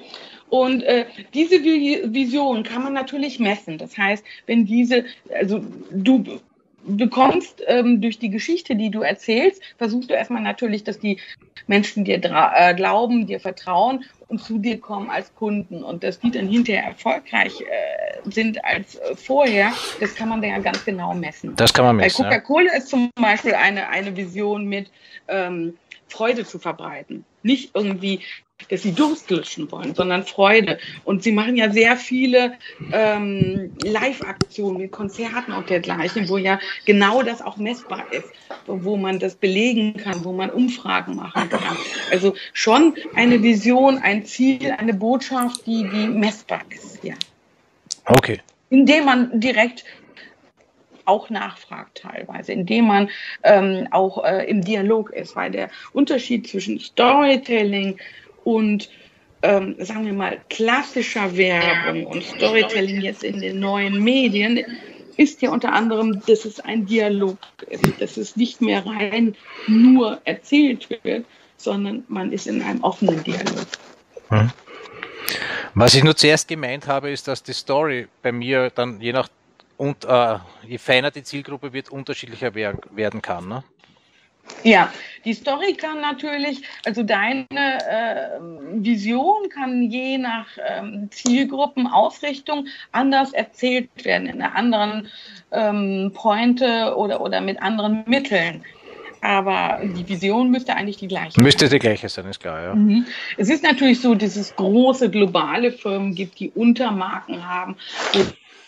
[0.49, 3.77] Und äh, diese Vision kann man natürlich messen.
[3.77, 6.39] Das heißt, wenn diese, also du
[6.85, 11.19] bekommst ähm, durch die Geschichte, die du erzählst, versuchst du erstmal natürlich, dass die
[11.67, 16.31] Menschen dir äh, glauben, dir vertrauen und zu dir kommen als Kunden und dass die
[16.31, 21.55] dann hinterher erfolgreich äh, sind als äh, vorher, das kann man ja ganz genau messen.
[21.55, 22.23] Das kann man messen.
[22.23, 22.77] Bei Coca-Cola ja.
[22.77, 24.89] ist zum Beispiel eine, eine Vision mit
[25.27, 27.25] ähm, Freude zu verbreiten.
[27.41, 28.21] Nicht irgendwie
[28.69, 30.79] dass sie Durst löschen wollen, sondern Freude.
[31.03, 32.53] Und sie machen ja sehr viele
[32.91, 38.27] ähm, Live-Aktionen mit Konzerten und dergleichen, wo ja genau das auch messbar ist,
[38.65, 41.77] wo man das belegen kann, wo man Umfragen machen kann.
[42.11, 47.15] Also schon eine Vision, ein Ziel, eine Botschaft, die, die messbar ist, ja.
[48.05, 48.39] Okay.
[48.69, 49.83] Indem man direkt
[51.05, 53.09] auch nachfragt teilweise, indem man
[53.43, 57.99] ähm, auch äh, im Dialog ist, weil der Unterschied zwischen Storytelling
[58.45, 58.89] und
[59.41, 64.63] ähm, sagen wir mal klassischer Werbung und Storytelling jetzt in den neuen Medien
[65.17, 69.35] ist ja unter anderem, dass es ein Dialog ist, dass es nicht mehr rein
[69.67, 71.25] nur erzählt wird,
[71.57, 73.67] sondern man ist in einem offenen Dialog.
[74.29, 74.51] Hm.
[75.73, 79.29] Was ich nur zuerst gemeint habe, ist, dass die Story bei mir dann je nach
[79.77, 83.47] und äh, je feiner die Zielgruppe wird, unterschiedlicher werden kann.
[83.49, 83.63] Ne?
[84.63, 84.91] Ja,
[85.25, 88.39] die Story kann natürlich, also deine äh,
[88.73, 95.07] Vision kann je nach ähm, Zielgruppenausrichtung anders erzählt werden, in einer anderen
[95.51, 98.63] ähm, Pointe oder, oder mit anderen Mitteln.
[99.21, 101.43] Aber die Vision müsste eigentlich die gleiche sein.
[101.43, 102.75] Müsste die gleiche sein, ist klar, ja.
[102.75, 103.07] Mhm.
[103.37, 107.75] Es ist natürlich so, dass es große globale Firmen gibt, die Untermarken haben,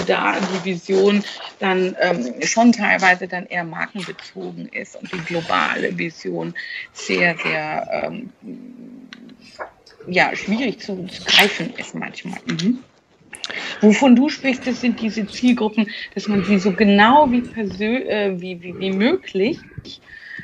[0.05, 1.23] da die Vision
[1.59, 6.53] dann ähm, schon teilweise dann eher markenbezogen ist und die globale Vision
[6.93, 8.29] sehr, sehr ähm,
[10.07, 12.39] ja, schwierig zu, zu greifen ist manchmal.
[12.45, 12.79] Mhm.
[13.81, 18.61] Wovon du sprichst, das sind diese Zielgruppen, dass man sie so genau wie, äh, wie,
[18.61, 19.59] wie, wie möglich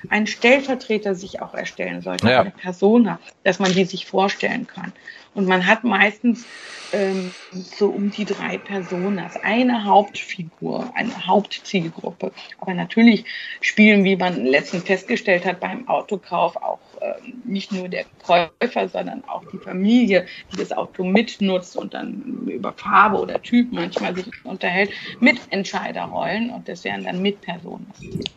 [0.09, 2.41] einen Stellvertreter sich auch erstellen sollte, ja.
[2.41, 4.93] eine Persona, dass man die sich vorstellen kann.
[5.33, 6.45] Und man hat meistens
[6.93, 12.31] ähm, so um die drei Personas, eine Hauptfigur, eine Hauptzielgruppe.
[12.59, 13.25] Aber natürlich
[13.61, 17.13] spielen, wie man letztens festgestellt hat, beim Autokauf auch äh,
[17.45, 22.71] nicht nur der Käufer, sondern auch die Familie, die das Auto mitnutzt und dann über
[22.73, 27.87] Farbe oder Typ manchmal sich unterhält, Mitentscheiderrollen und das wären dann Mitpersonen.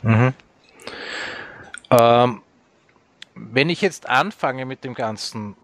[0.02, 0.32] Mhm.
[1.90, 2.42] Ähm,
[3.34, 5.56] wenn ich jetzt anfange mit dem Ganzen,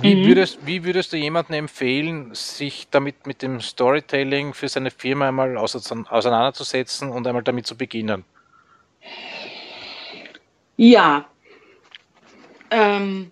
[0.00, 0.26] wie, mhm.
[0.26, 5.56] würdest, wie würdest du jemandem empfehlen, sich damit mit dem Storytelling für seine Firma einmal
[5.56, 8.24] auseinanderzusetzen und einmal damit zu beginnen?
[10.76, 11.26] Ja,
[12.70, 13.30] ähm,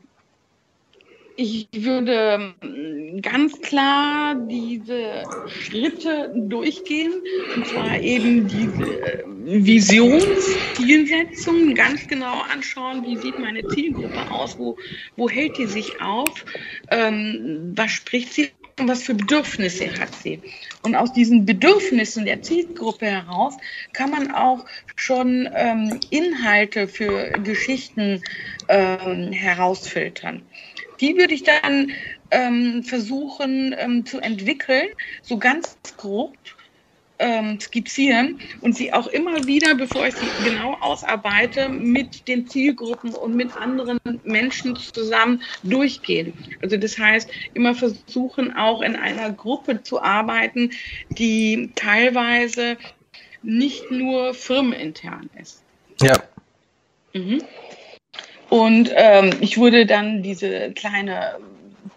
[1.40, 7.12] ich würde ähm, ganz klar diese Schritte durchgehen,
[7.55, 14.77] und zwar eben diese äh, Visionszielsetzung ganz genau anschauen, wie sieht meine Zielgruppe aus, wo,
[15.16, 16.44] wo hält die sich auf,
[16.90, 20.40] ähm, was spricht sie und was für Bedürfnisse hat sie.
[20.83, 23.55] Und aus diesen Bedürfnissen der Zielgruppe heraus
[23.92, 24.64] kann man auch
[24.96, 28.24] schon ähm, Inhalte für Geschichten
[28.68, 30.42] ähm, herausfiltern.
[31.00, 31.92] Die würde ich dann
[32.30, 34.88] ähm, versuchen ähm, zu entwickeln,
[35.22, 36.37] so ganz grob
[37.18, 43.14] ähm, skizzieren und sie auch immer wieder, bevor ich sie genau ausarbeite, mit den Zielgruppen
[43.14, 46.32] und mit anderen Menschen zusammen durchgehen.
[46.62, 50.70] Also das heißt, immer versuchen auch in einer Gruppe zu arbeiten,
[51.11, 52.76] die teilweise
[53.42, 55.62] nicht nur firmenintern ist.
[56.00, 56.14] Ja.
[57.14, 57.42] Mhm.
[58.48, 61.37] Und ähm, ich würde dann diese kleine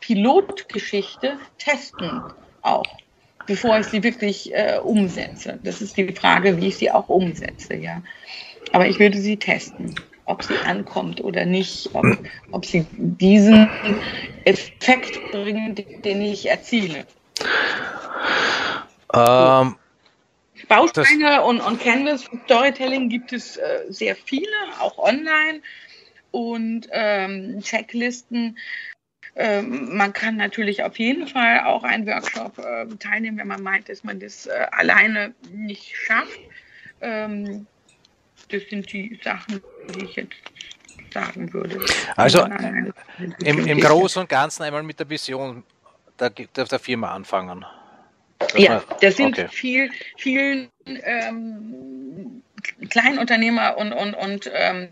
[0.01, 2.21] Pilotgeschichte testen
[2.61, 2.85] auch,
[3.47, 5.59] bevor ich sie wirklich äh, umsetze.
[5.63, 8.01] Das ist die Frage, wie ich sie auch umsetze, ja.
[8.73, 12.05] Aber ich würde sie testen, ob sie ankommt oder nicht, ob,
[12.51, 13.69] ob sie diesen
[14.45, 17.05] Effekt bringen, den ich erziele.
[19.13, 19.75] Ähm,
[20.67, 24.47] Bausteine und, und Canvas Storytelling gibt es äh, sehr viele,
[24.79, 25.61] auch online
[26.31, 28.57] und ähm, Checklisten
[29.35, 33.87] Ähm, man kann natürlich auf jeden Fall auch einen Workshop äh, teilnehmen, wenn man meint,
[33.87, 36.39] dass man das äh, alleine nicht schafft.
[36.99, 37.65] Ähm,
[38.49, 39.61] das sind die Sachen,
[39.95, 40.35] die ich jetzt
[41.13, 41.79] sagen würde.
[42.17, 42.45] Also
[43.43, 45.63] im, im Großen und Ganzen einmal mit der Vision
[46.19, 47.65] der, der, der Firma anfangen.
[48.55, 49.47] Ja, das sind okay.
[49.49, 52.43] viel, vielen ähm,
[52.89, 54.89] Kleinunternehmer und, und, und ähm,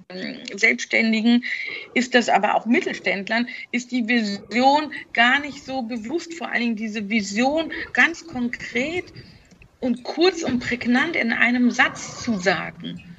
[0.54, 1.44] Selbstständigen
[1.94, 6.76] ist das aber auch Mittelständlern, ist die Vision gar nicht so bewusst, vor allen Dingen
[6.76, 9.06] diese Vision ganz konkret
[9.80, 13.18] und kurz und prägnant in einem Satz zu sagen.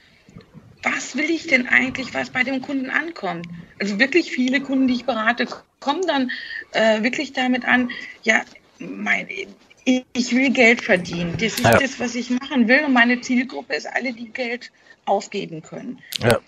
[0.83, 3.47] Was will ich denn eigentlich, was bei dem Kunden ankommt?
[3.79, 5.47] Also wirklich viele Kunden, die ich berate,
[5.81, 6.31] kommen dann
[6.73, 7.91] äh, wirklich damit an,
[8.23, 8.45] ja,
[8.79, 9.29] mein,
[9.85, 11.33] ich will Geld verdienen.
[11.35, 11.79] Das ist ja.
[11.79, 12.85] das, was ich machen will.
[12.85, 14.71] Und meine Zielgruppe ist alle, die Geld
[15.07, 15.99] ausgeben können.
[16.23, 16.39] Ja.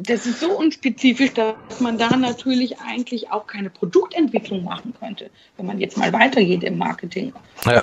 [0.00, 5.66] Das ist so unspezifisch, dass man da natürlich eigentlich auch keine Produktentwicklung machen könnte, wenn
[5.66, 7.32] man jetzt mal weitergeht im Marketing.
[7.64, 7.82] Ja.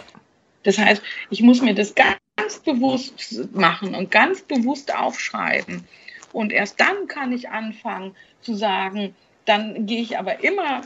[0.64, 5.84] Das heißt, ich muss mir das ganz bewusst machen und ganz bewusst aufschreiben.
[6.32, 9.14] Und erst dann kann ich anfangen zu sagen,
[9.46, 10.82] dann gehe ich aber immer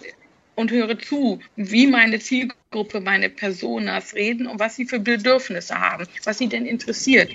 [0.60, 6.08] und höre zu, wie meine Zielgruppe, meine Personas reden und was sie für Bedürfnisse haben,
[6.26, 7.34] was sie denn interessiert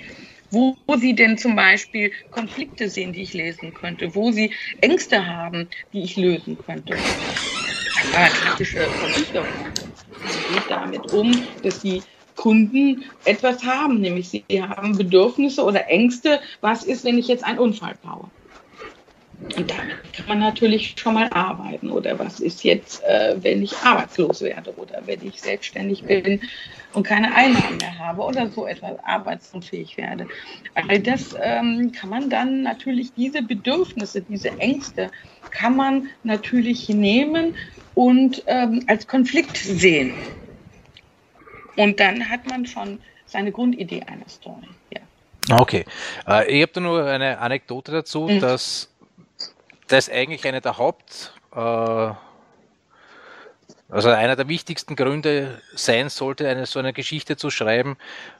[0.51, 5.69] wo sie denn zum Beispiel Konflikte sehen, die ich lesen könnte, wo sie Ängste haben,
[5.91, 7.05] die ich lösen könnte.
[8.13, 9.69] Ja, klassische Versicherung.
[10.15, 16.41] Sie geht damit um, dass die Kunden etwas haben, nämlich sie haben Bedürfnisse oder Ängste.
[16.61, 18.31] Was ist, wenn ich jetzt einen Unfall baue?
[19.55, 21.91] Und damit kann man natürlich schon mal arbeiten.
[21.91, 26.41] Oder was ist jetzt, äh, wenn ich arbeitslos werde oder wenn ich selbstständig bin
[26.93, 30.27] und keine Einnahmen mehr habe oder so etwas arbeitsunfähig werde.
[30.73, 35.11] All das ähm, kann man dann natürlich, diese Bedürfnisse, diese Ängste,
[35.51, 37.55] kann man natürlich nehmen
[37.93, 40.13] und ähm, als Konflikt sehen.
[41.75, 44.67] Und dann hat man schon seine Grundidee einer Story.
[44.93, 45.01] Ja.
[45.59, 45.85] Okay.
[46.27, 48.39] Äh, ich habe da nur eine Anekdote dazu, mhm.
[48.39, 48.89] dass
[49.87, 52.11] das eigentlich einer der Haupt, äh,
[53.89, 57.97] also einer der wichtigsten Gründe sein sollte, eine so eine Geschichte zu schreiben,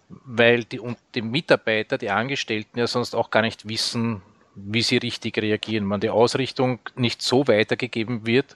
[0.09, 4.21] weil die, und die Mitarbeiter, die Angestellten ja sonst auch gar nicht wissen,
[4.55, 5.89] wie sie richtig reagieren.
[5.89, 8.55] Wenn die Ausrichtung nicht so weitergegeben wird,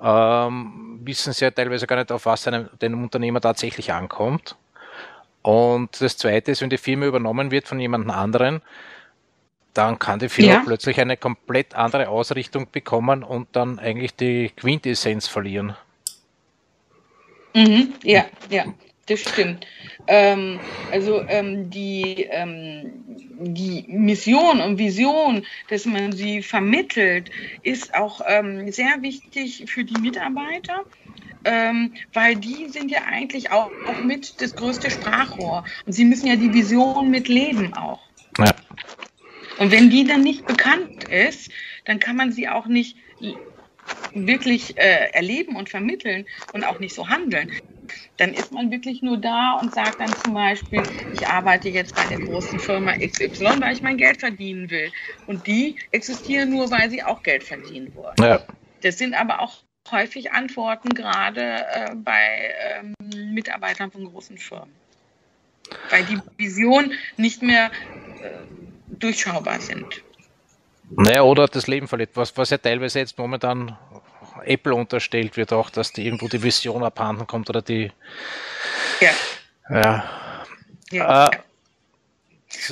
[0.00, 4.56] ähm, wissen sie ja teilweise gar nicht, auf was einem, dem Unternehmer tatsächlich ankommt.
[5.42, 8.60] Und das Zweite ist, wenn die Firma übernommen wird von jemand anderen,
[9.74, 10.62] dann kann die Firma ja.
[10.64, 15.76] plötzlich eine komplett andere Ausrichtung bekommen und dann eigentlich die Quintessenz verlieren.
[17.54, 18.64] Mhm, ja, ja,
[19.06, 19.66] das stimmt.
[20.06, 20.60] Ähm,
[20.92, 22.92] also ähm, die, ähm,
[23.40, 27.30] die Mission und Vision, dass man sie vermittelt,
[27.62, 30.84] ist auch ähm, sehr wichtig für die Mitarbeiter.
[31.42, 35.64] Ähm, weil die sind ja eigentlich auch, auch mit das größte Sprachrohr.
[35.86, 38.00] Und sie müssen ja die Vision mitleben auch.
[38.38, 38.54] Ja.
[39.60, 41.50] Und wenn die dann nicht bekannt ist,
[41.84, 42.96] dann kann man sie auch nicht
[44.14, 47.52] wirklich äh, erleben und vermitteln und auch nicht so handeln.
[48.16, 52.04] Dann ist man wirklich nur da und sagt dann zum Beispiel, ich arbeite jetzt bei
[52.06, 54.90] der großen Firma XY, weil ich mein Geld verdienen will.
[55.26, 58.14] Und die existieren nur, weil sie auch Geld verdienen wollen.
[58.18, 58.42] Ja.
[58.80, 64.74] Das sind aber auch häufig Antworten, gerade äh, bei ähm, Mitarbeitern von großen Firmen.
[65.90, 67.70] Weil die Vision nicht mehr
[68.22, 68.69] äh,
[69.00, 70.02] durchschaubar sind.
[70.90, 73.76] Naja, oder das Leben verlebt, was, was ja teilweise jetzt momentan
[74.44, 77.92] Apple unterstellt wird, auch, dass die irgendwo die Vision abhanden kommt oder die.
[79.00, 79.10] Ja.
[79.70, 80.04] Ja.
[80.90, 81.26] ja.
[81.28, 81.38] Äh,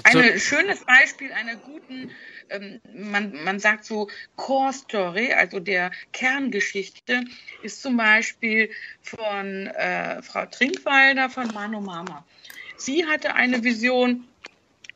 [0.04, 2.10] ein schönes Beispiel einer guten,
[2.50, 7.24] ähm, man, man sagt so Core Story, also der Kerngeschichte,
[7.62, 8.70] ist zum Beispiel
[9.02, 12.24] von äh, Frau Trinkwalder von Mano Mama.
[12.76, 14.24] Sie hatte eine Vision,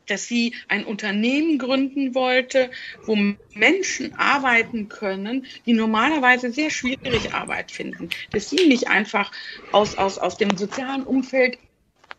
[0.07, 2.71] dass sie ein Unternehmen gründen wollte,
[3.05, 3.15] wo
[3.53, 8.09] Menschen arbeiten können, die normalerweise sehr schwierig Arbeit finden.
[8.31, 9.31] Dass sie nicht einfach
[9.71, 11.57] aus, aus, aus dem sozialen Umfeld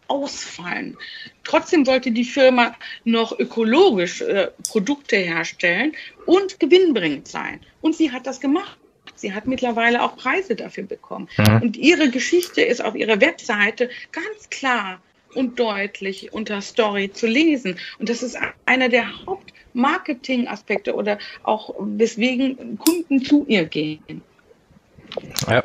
[0.07, 0.97] ausfallen.
[1.44, 5.92] Trotzdem sollte die Firma noch ökologisch äh, Produkte herstellen
[6.27, 7.61] und gewinnbringend sein.
[7.81, 8.79] Und sie hat das gemacht.
[9.14, 11.29] Sie hat mittlerweile auch Preise dafür bekommen.
[11.38, 11.62] Mhm.
[11.62, 15.01] Und ihre Geschichte ist auf ihrer Webseite ganz klar
[15.35, 17.79] und deutlich unter Story zu lesen.
[17.99, 24.23] Und das ist einer der Hauptmarketing-Aspekte oder auch weswegen Kunden zu ihr gehen.
[25.49, 25.64] Ja.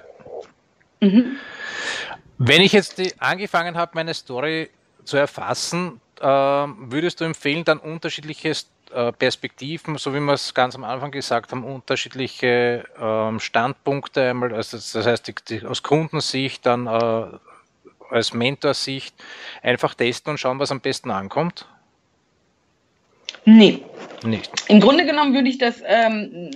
[0.99, 1.37] Mhm.
[2.37, 4.69] Wenn ich jetzt angefangen habe, meine Story
[5.03, 8.53] zu erfassen, äh, würdest du empfehlen, dann unterschiedliche
[8.91, 14.53] äh, Perspektiven, so wie wir es ganz am Anfang gesagt haben, unterschiedliche ähm, Standpunkte einmal,
[14.53, 17.37] also das heißt die, die, aus Kundensicht, dann äh,
[18.09, 19.15] als Mentorsicht
[19.61, 21.67] einfach testen und schauen, was am besten ankommt?
[23.45, 23.83] Nee.
[24.23, 24.51] Nicht.
[24.67, 26.51] Im Grunde genommen würde ich das ähm,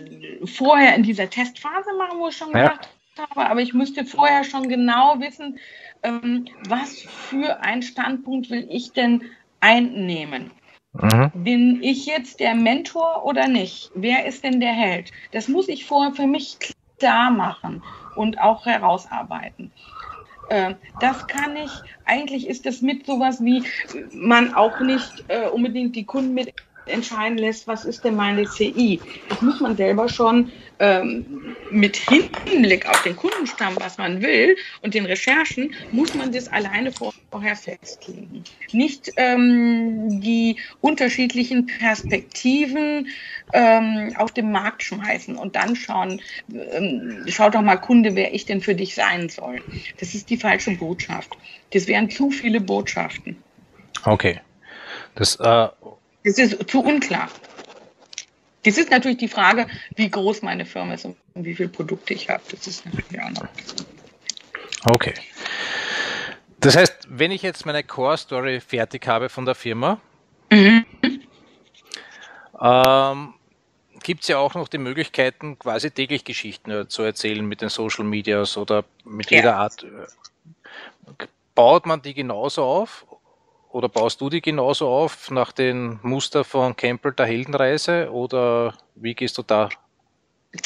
[0.45, 3.23] vorher in dieser Testphase machen, wo ich schon gesagt ja.
[3.29, 5.59] habe, aber ich müsste vorher schon genau wissen,
[6.03, 9.23] ähm, was für einen Standpunkt will ich denn
[9.61, 10.51] einnehmen.
[10.93, 11.31] Mhm.
[11.33, 13.89] Bin ich jetzt der Mentor oder nicht?
[13.95, 15.11] Wer ist denn der Held?
[15.31, 16.57] Das muss ich vorher für mich
[16.99, 17.81] klar machen
[18.15, 19.71] und auch herausarbeiten.
[20.49, 23.65] Ähm, das kann ich, eigentlich ist das mit sowas wie,
[24.13, 26.53] man auch nicht äh, unbedingt die Kunden mit
[26.85, 28.99] entscheiden lässt, was ist denn meine CI.
[29.29, 34.93] Das muss man selber schon ähm, mit Hinblick auf den Kundenstamm, was man will und
[34.93, 38.43] den Recherchen, muss man das alleine vorher festlegen.
[38.71, 43.07] Nicht ähm, die unterschiedlichen Perspektiven
[43.53, 48.45] ähm, auf den Markt schmeißen und dann schauen, ähm, schau doch mal Kunde, wer ich
[48.45, 49.61] denn für dich sein soll.
[49.99, 51.29] Das ist die falsche Botschaft.
[51.71, 53.37] Das wären zu viele Botschaften.
[54.05, 54.39] Okay.
[55.15, 55.67] Das äh,
[56.23, 57.29] das ist zu unklar.
[58.63, 62.29] Das ist natürlich die Frage, wie groß meine Firma ist und wie viele Produkte ich
[62.29, 62.41] habe.
[62.49, 63.47] Das ist natürlich auch noch.
[64.85, 65.13] Okay.
[66.59, 69.99] Das heißt, wenn ich jetzt meine Core Story fertig habe von der Firma,
[70.49, 70.85] mhm.
[72.61, 73.33] ähm,
[74.01, 77.67] gibt es ja auch noch die Möglichkeiten, quasi täglich Geschichten äh, zu erzählen mit den
[77.67, 79.57] Social Medias oder mit jeder ja.
[79.57, 79.85] Art.
[81.53, 83.05] Baut man die genauso auf
[83.73, 89.15] oder baust du die genauso auf nach den Muster von Campbell der Heldenreise oder wie
[89.15, 89.69] gehst du da?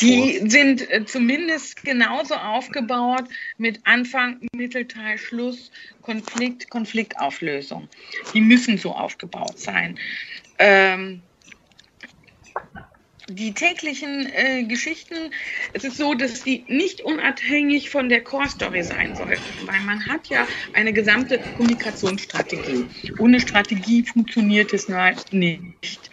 [0.01, 0.49] Die vor?
[0.49, 3.23] sind äh, zumindest genauso aufgebaut
[3.57, 7.87] mit Anfang, Mittelteil, Schluss, Konflikt, Konfliktauflösung.
[8.33, 9.97] Die müssen so aufgebaut sein.
[10.59, 11.21] Ähm,
[13.29, 15.31] die täglichen äh, Geschichten,
[15.73, 20.05] es ist so, dass die nicht unabhängig von der Core Story sein sollten, weil man
[20.07, 22.85] hat ja eine gesamte Kommunikationsstrategie.
[23.19, 26.11] Ohne Strategie funktioniert es nicht.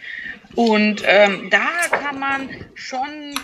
[0.55, 3.35] Und ähm, da kann man schon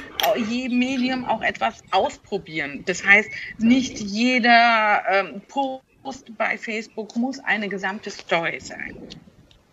[0.48, 2.84] jedem Medium auch etwas ausprobieren.
[2.86, 8.96] Das heißt, nicht jeder ähm, Post bei Facebook muss eine gesamte Story sein.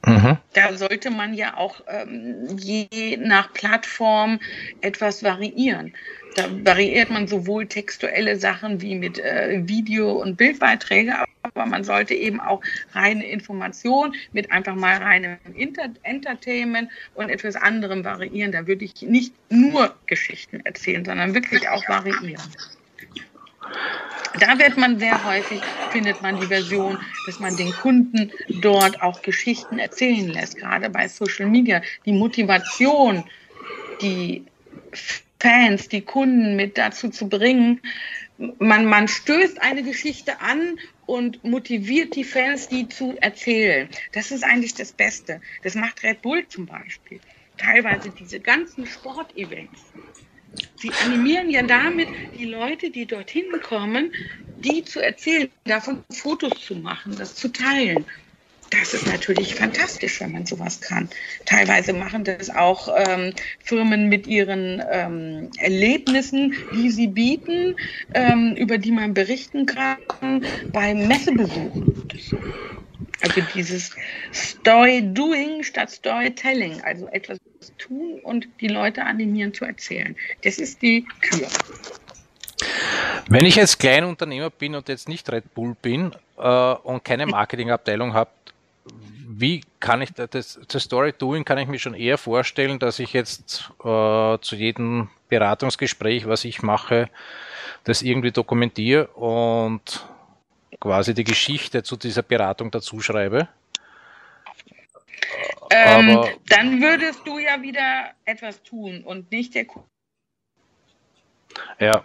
[0.09, 0.39] Mhm.
[0.55, 4.41] Da sollte man ja auch ähm, je nach Plattform
[4.81, 5.95] etwas variieren.
[6.37, 12.15] Da variiert man sowohl textuelle Sachen wie mit äh, Video- und Bildbeiträge, aber man sollte
[12.15, 12.61] eben auch
[12.93, 18.53] reine Information mit einfach mal reinem Inter Entertainment und etwas anderem variieren.
[18.53, 22.43] Da würde ich nicht nur Geschichten erzählen, sondern wirklich auch variieren.
[24.35, 29.23] Da wird man sehr häufig, findet man die Version, dass man den Kunden dort auch
[29.23, 31.83] Geschichten erzählen lässt, gerade bei Social Media.
[32.05, 33.25] Die Motivation,
[34.01, 34.47] die
[35.41, 37.81] Fans, die Kunden mit dazu zu bringen,
[38.59, 43.89] man, man stößt eine Geschichte an und motiviert die Fans, die zu erzählen.
[44.13, 45.41] Das ist eigentlich das Beste.
[45.63, 47.21] Das macht Red Bull zum Beispiel.
[47.57, 49.93] Teilweise diese ganzen Sportevents
[50.77, 54.13] Sie animieren ja damit die Leute, die dorthin kommen,
[54.59, 58.07] die zu erzählen, davon Fotos zu machen, das zu teilen.
[58.71, 61.09] Das ist natürlich fantastisch, wenn man sowas kann.
[61.47, 63.33] Teilweise machen das auch ähm,
[63.65, 67.75] Firmen mit ihren ähm, Erlebnissen, die sie bieten,
[68.13, 72.09] ähm, über die man berichten kann beim Messebesuchen.
[73.21, 73.91] Also dieses
[74.33, 77.39] Story-Doing statt Storytelling, also etwas
[77.79, 80.17] tun und die Leute animieren zu erzählen.
[80.43, 81.49] Das ist die Kür.
[83.29, 88.15] Wenn ich jetzt Kleinunternehmer bin und jetzt nicht Red Bull bin äh, und keine Marketingabteilung
[88.15, 88.31] habe,
[89.29, 93.13] wie kann ich das, das Story Doing kann ich mir schon eher vorstellen, dass ich
[93.13, 97.09] jetzt äh, zu jedem Beratungsgespräch, was ich mache,
[97.85, 100.07] das irgendwie dokumentiere und
[100.81, 103.49] quasi die Geschichte zu dieser Beratung dazu schreibe.
[105.71, 109.85] Ähm, dann würdest du ja wieder etwas tun und nicht der Kuh.
[111.79, 112.03] Ja,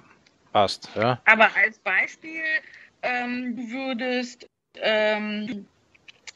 [0.52, 0.90] passt.
[0.96, 1.22] Ja.
[1.26, 2.44] Aber als Beispiel,
[3.02, 5.66] ähm, du würdest ähm,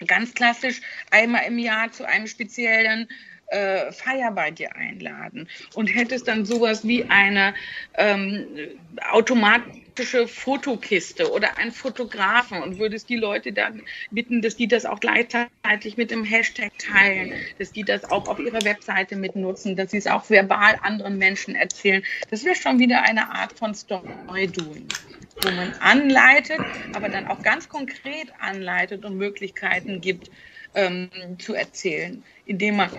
[0.06, 0.82] ganz klassisch
[1.12, 3.08] einmal im Jahr zu einem speziellen
[3.48, 7.54] äh, Feier bei dir einladen und hättest dann sowas wie eine
[7.96, 8.46] ähm,
[9.98, 13.82] automatische Fotokiste oder einen Fotografen und würdest die Leute dann
[14.12, 18.40] bitten, dass die das auch gleichzeitig mit dem Hashtag teilen, dass die das auch auf
[18.40, 22.04] ihrer Webseite mitnutzen, dass sie es auch verbal anderen Menschen erzählen.
[22.30, 24.88] Das wäre schon wieder eine Art von Story-Doing
[25.40, 26.60] wo man anleitet,
[26.94, 30.32] aber dann auch ganz konkret anleitet und Möglichkeiten gibt,
[30.74, 32.90] ähm, zu erzählen, indem man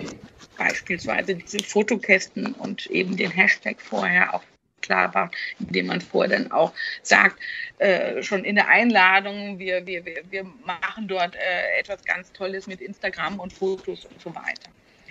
[0.56, 4.44] beispielsweise diese Fotokästen und eben den Hashtag vorher auch
[4.88, 5.30] klar war,
[5.60, 6.72] indem man vorher dann auch
[7.02, 7.36] sagt,
[7.78, 12.66] äh, schon in der Einladung, wir, wir, wir, wir machen dort äh, etwas ganz Tolles
[12.66, 14.70] mit Instagram und Fotos und so weiter.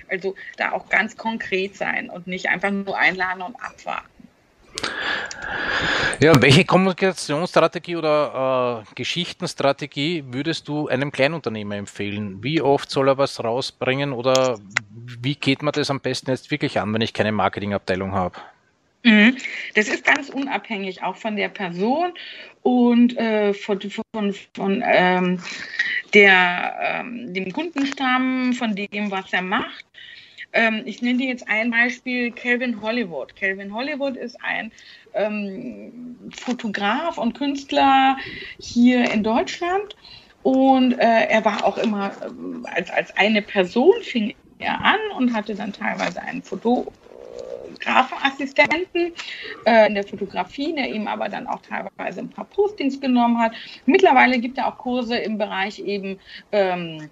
[0.09, 4.07] Also da auch ganz konkret sein und nicht einfach nur einladen und abwarten.
[6.19, 12.43] Ja, welche Kommunikationsstrategie oder äh, Geschichtenstrategie würdest du einem Kleinunternehmer empfehlen?
[12.43, 14.57] Wie oft soll er was rausbringen oder
[15.21, 18.37] wie geht man das am besten jetzt wirklich an, wenn ich keine Marketingabteilung habe?
[19.03, 19.37] Mhm.
[19.75, 22.13] Das ist ganz unabhängig auch von der Person
[22.63, 25.39] und äh, von, von, von ähm,
[26.13, 29.85] der, ähm, dem Kundenstamm, von dem, was er macht.
[30.53, 33.35] Ähm, ich nenne dir jetzt ein Beispiel, Calvin Hollywood.
[33.35, 34.71] Calvin Hollywood ist ein
[35.13, 38.17] ähm, Fotograf und Künstler
[38.59, 39.95] hier in Deutschland.
[40.43, 45.33] Und äh, er war auch immer äh, als, als eine Person, fing er an und
[45.33, 46.41] hatte dann teilweise einen
[47.77, 49.13] Fotografassistenten
[49.65, 53.53] äh, in der Fotografie, der ihm aber dann auch teilweise ein paar Postings genommen hat.
[53.85, 56.19] Mittlerweile gibt er auch Kurse im Bereich eben
[56.51, 57.09] ähm,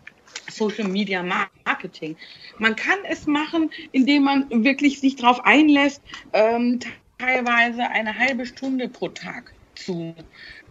[0.49, 2.15] Social Media Marketing.
[2.57, 6.01] Man kann es machen, indem man wirklich sich darauf einlässt,
[6.33, 6.79] ähm,
[7.17, 10.15] teilweise eine halbe Stunde pro Tag zu,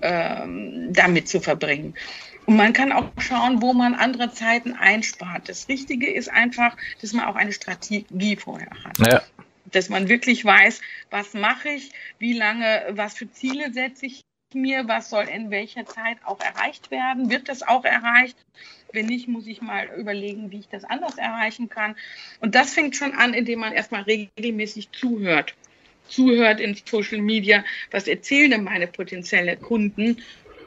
[0.02, 1.94] ähm, damit zu verbringen.
[2.46, 5.48] Und man kann auch schauen, wo man andere Zeiten einspart.
[5.48, 8.98] Das Wichtige ist einfach, dass man auch eine Strategie vorher hat.
[8.98, 9.22] Ja.
[9.74, 14.22] Dass man wirklich weiß, was mache ich, wie lange, was für Ziele setze ich
[14.54, 18.36] mir, was soll in welcher Zeit auch erreicht werden, wird das auch erreicht.
[18.92, 21.96] Wenn nicht, muss ich mal überlegen, wie ich das anders erreichen kann.
[22.40, 25.54] Und das fängt schon an, indem man erstmal regelmäßig zuhört.
[26.06, 30.22] Zuhört in Social Media, was erzählen denn meine potenziellen Kunden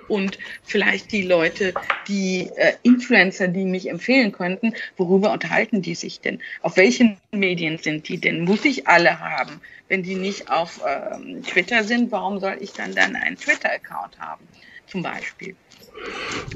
[0.07, 1.73] und vielleicht die Leute,
[2.07, 6.39] die äh, Influencer, die mich empfehlen könnten, worüber unterhalten die sich denn?
[6.61, 8.45] Auf welchen Medien sind die denn?
[8.45, 9.61] Muss ich alle haben?
[9.87, 14.47] Wenn die nicht auf ähm, Twitter sind, warum soll ich dann dann einen Twitter-Account haben?
[14.87, 15.55] Zum Beispiel.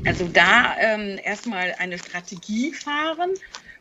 [0.06, 3.32] Also da ähm, erstmal eine Strategie fahren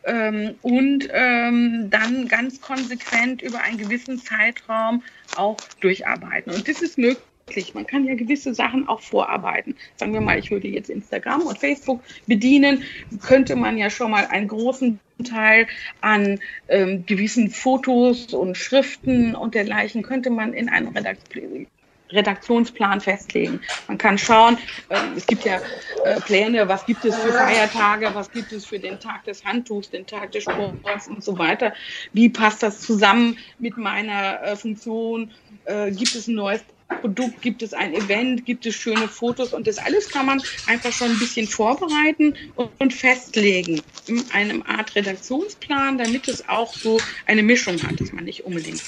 [0.05, 5.03] ähm, und ähm, dann ganz konsequent über einen gewissen Zeitraum
[5.37, 6.53] auch durcharbeiten.
[6.53, 7.30] Und das ist möglich.
[7.75, 9.75] Man kann ja gewisse Sachen auch vorarbeiten.
[9.97, 12.85] Sagen wir mal, ich würde jetzt Instagram und Facebook bedienen,
[13.21, 15.67] könnte man ja schon mal einen großen Teil
[16.01, 21.67] an ähm, gewissen Fotos und Schriften und dergleichen könnte man in einem Redaktion
[22.13, 23.61] Redaktionsplan festlegen.
[23.89, 25.61] Man kann schauen, äh, es gibt ja
[26.05, 29.91] äh, Pläne, was gibt es für Feiertage, was gibt es für den Tag des Handtuchs,
[29.91, 31.73] den Tag des Sports und so weiter.
[32.13, 35.31] Wie passt das zusammen mit meiner äh, Funktion?
[35.67, 36.65] Gibt es ein neues
[37.01, 40.93] Produkt, gibt es ein Event, gibt es schöne Fotos und das alles kann man einfach
[40.93, 42.35] schon ein bisschen vorbereiten
[42.79, 48.25] und, festlegen in einem Art Redaktionsplan, damit es auch so eine Mischung hat, dass man
[48.25, 48.83] nicht unbedingt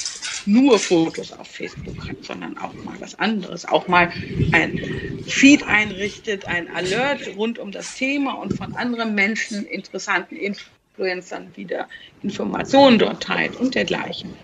[0.44, 4.12] nur Fotos auf Facebook hat, sondern auch mal was anderes, auch mal
[4.52, 4.80] ein
[5.26, 11.88] Feed einrichtet, ein Alert rund um das Thema und von anderen Menschen, interessanten Influencern wieder
[12.22, 14.34] Informationen dort teilt und dergleichen.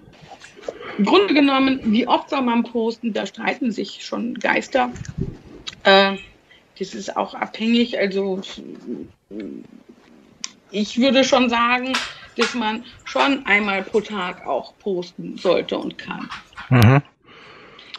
[0.98, 4.90] Im Grunde genommen, wie oft soll man posten, da streiten sich schon Geister.
[5.84, 6.16] Äh,
[6.78, 7.98] das ist auch abhängig.
[7.98, 8.40] Also
[10.70, 11.92] ich würde schon sagen,
[12.36, 16.28] dass man schon einmal pro Tag auch posten sollte und kann.
[16.68, 17.02] Mhm.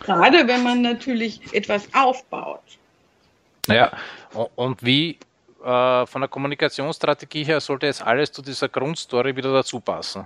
[0.02, 2.62] Gerade wenn man natürlich etwas aufbaut.
[3.68, 3.92] Ja,
[4.56, 5.18] und wie
[5.64, 10.26] äh, von der Kommunikationsstrategie her sollte jetzt alles zu dieser Grundstory wieder dazu passen?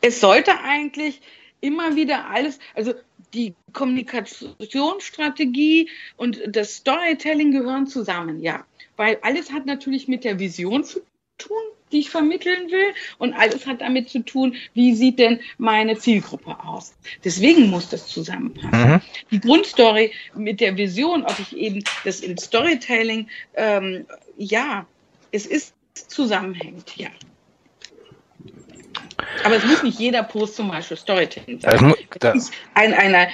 [0.00, 1.20] Es sollte eigentlich
[1.60, 2.94] immer wieder alles, also
[3.34, 8.64] die Kommunikationsstrategie und das Storytelling gehören zusammen, ja.
[8.96, 11.00] Weil alles hat natürlich mit der Vision zu
[11.38, 11.56] tun,
[11.92, 12.94] die ich vermitteln will.
[13.18, 16.94] Und alles hat damit zu tun, wie sieht denn meine Zielgruppe aus.
[17.24, 18.92] Deswegen muss das zusammenpassen.
[18.92, 19.00] Mhm.
[19.30, 24.86] Die Grundstory mit der Vision, ob ich eben das im Storytelling, ähm, ja,
[25.30, 25.74] es ist
[26.08, 27.08] zusammenhängt, ja.
[29.44, 31.94] Aber es muss nicht jeder Post zum Beispiel Storytelling sein.
[32.18, 33.28] Da, ich ein, eine,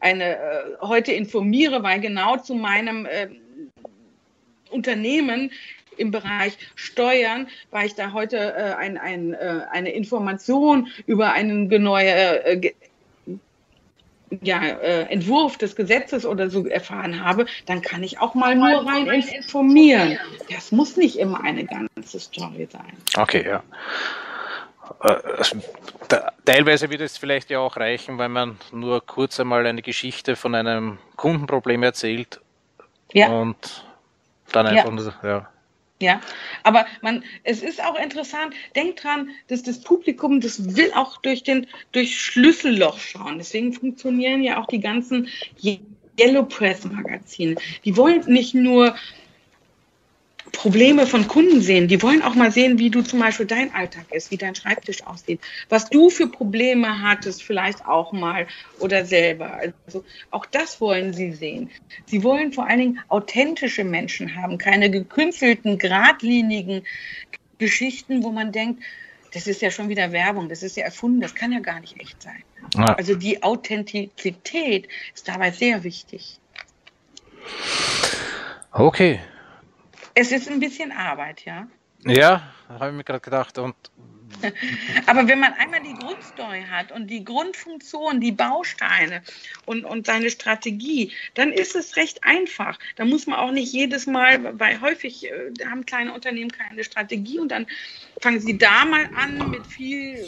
[0.00, 0.38] eine, äh,
[0.80, 3.28] heute informiere, weil genau zu meinem äh,
[4.70, 5.50] Unternehmen
[5.96, 11.68] im Bereich Steuern, weil ich da heute äh, ein, ein, äh, eine Information über einen
[11.68, 12.72] neue äh,
[14.42, 18.86] ja, äh, Entwurf des Gesetzes oder so erfahren habe, dann kann ich auch mal nur
[18.86, 20.18] rein informieren.
[20.50, 22.92] Das muss nicht immer eine ganze Story sein.
[23.16, 23.62] Okay, ja.
[25.02, 25.16] Äh,
[26.44, 30.54] teilweise wird es vielleicht ja auch reichen, wenn man nur kurz einmal eine Geschichte von
[30.54, 32.40] einem Kundenproblem erzählt
[33.12, 33.28] ja.
[33.28, 33.84] und
[34.52, 35.28] dann einfach ja.
[35.28, 35.48] ja.
[35.98, 36.20] Ja,
[36.62, 41.42] aber man, es ist auch interessant, denkt dran, dass das Publikum, das will auch durch
[41.42, 43.38] den, durch Schlüsselloch schauen.
[43.38, 45.28] Deswegen funktionieren ja auch die ganzen
[46.18, 47.56] Yellow Press Magazine.
[47.86, 48.94] Die wollen nicht nur
[50.52, 51.88] Probleme von Kunden sehen.
[51.88, 55.06] Die wollen auch mal sehen, wie du zum Beispiel dein Alltag ist, wie dein Schreibtisch
[55.06, 58.46] aussieht, was du für Probleme hattest, vielleicht auch mal
[58.78, 59.60] oder selber.
[59.86, 61.70] Also auch das wollen sie sehen.
[62.06, 66.82] Sie wollen vor allen Dingen authentische Menschen haben, keine gekünstelten, geradlinigen
[67.58, 68.82] Geschichten, wo man denkt,
[69.32, 72.00] das ist ja schon wieder Werbung, das ist ja erfunden, das kann ja gar nicht
[72.00, 72.42] echt sein.
[72.74, 72.94] Ja.
[72.94, 76.38] Also die Authentizität ist dabei sehr wichtig.
[78.72, 79.20] Okay,
[80.16, 81.68] es ist ein bisschen Arbeit, ja.
[82.04, 83.58] Ja, habe ich mir gerade gedacht.
[83.58, 83.76] Und
[85.06, 89.22] Aber wenn man einmal die Grundstory hat und die Grundfunktion, die Bausteine
[89.64, 92.78] und, und seine Strategie, dann ist es recht einfach.
[92.96, 97.38] Da muss man auch nicht jedes Mal, weil häufig äh, haben kleine Unternehmen keine Strategie
[97.38, 97.66] und dann
[98.20, 100.26] fangen sie da mal an mit viel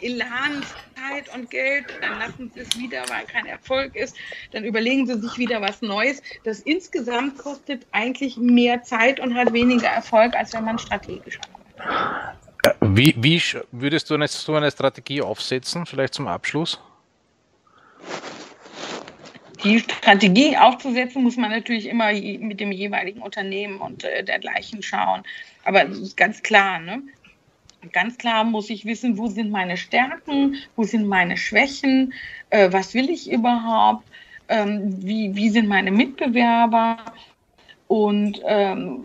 [0.00, 0.64] Elan,
[0.94, 4.16] Zeit und Geld, dann lassen sie es wieder, weil kein Erfolg ist,
[4.52, 6.22] dann überlegen sie sich wieder was Neues.
[6.44, 12.39] Das insgesamt kostet eigentlich mehr Zeit und hat weniger Erfolg, als wenn man strategisch arbeitet.
[12.80, 13.42] Wie, wie
[13.72, 16.78] würdest du eine, so eine Strategie aufsetzen, vielleicht zum Abschluss?
[19.64, 25.22] Die Strategie aufzusetzen, muss man natürlich immer mit dem jeweiligen Unternehmen und äh, dergleichen schauen.
[25.64, 25.84] Aber
[26.16, 27.02] ganz klar, ne?
[27.92, 32.12] Ganz klar muss ich wissen, wo sind meine Stärken, wo sind meine Schwächen,
[32.50, 34.04] äh, was will ich überhaupt,
[34.48, 36.98] ähm, wie, wie sind meine Mitbewerber
[37.90, 39.04] und ähm,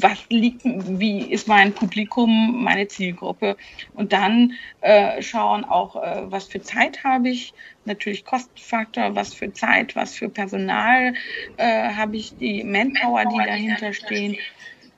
[0.00, 3.58] was liegt, wie ist mein Publikum, meine Zielgruppe?
[3.92, 7.52] Und dann äh, schauen auch, äh, was für Zeit habe ich,
[7.84, 11.12] natürlich Kostenfaktor, was für Zeit, was für Personal
[11.58, 14.38] äh, habe ich, die Manpower, die dahinter stehen.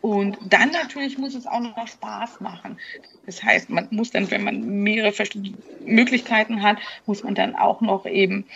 [0.01, 2.79] und dann natürlich muss es auch noch Spaß machen.
[3.25, 5.13] Das heißt, man muss dann, wenn man mehrere
[5.85, 8.47] Möglichkeiten hat, muss man dann auch noch eben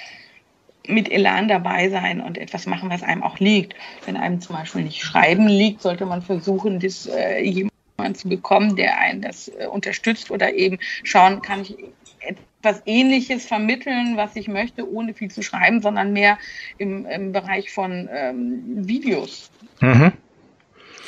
[0.86, 3.74] mit Elan dabei sein und etwas machen, was einem auch liegt.
[4.06, 8.76] Wenn einem zum Beispiel nicht Schreiben liegt, sollte man versuchen, das äh, jemanden zu bekommen,
[8.76, 11.76] der einen das äh, unterstützt oder eben schauen, kann ich
[12.20, 16.38] etwas Ähnliches vermitteln, was ich möchte, ohne viel zu schreiben, sondern mehr
[16.78, 19.50] im, im Bereich von ähm, Videos.
[19.80, 20.12] Mhm.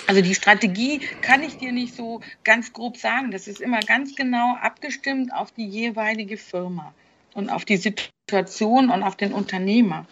[0.06, 3.30] Also die Strategie kann ich dir nicht so ganz grob sagen.
[3.30, 6.92] Das ist immer ganz genau abgestimmt auf die jeweilige Firma
[7.34, 10.06] und auf die Situation und auf den Unternehmer.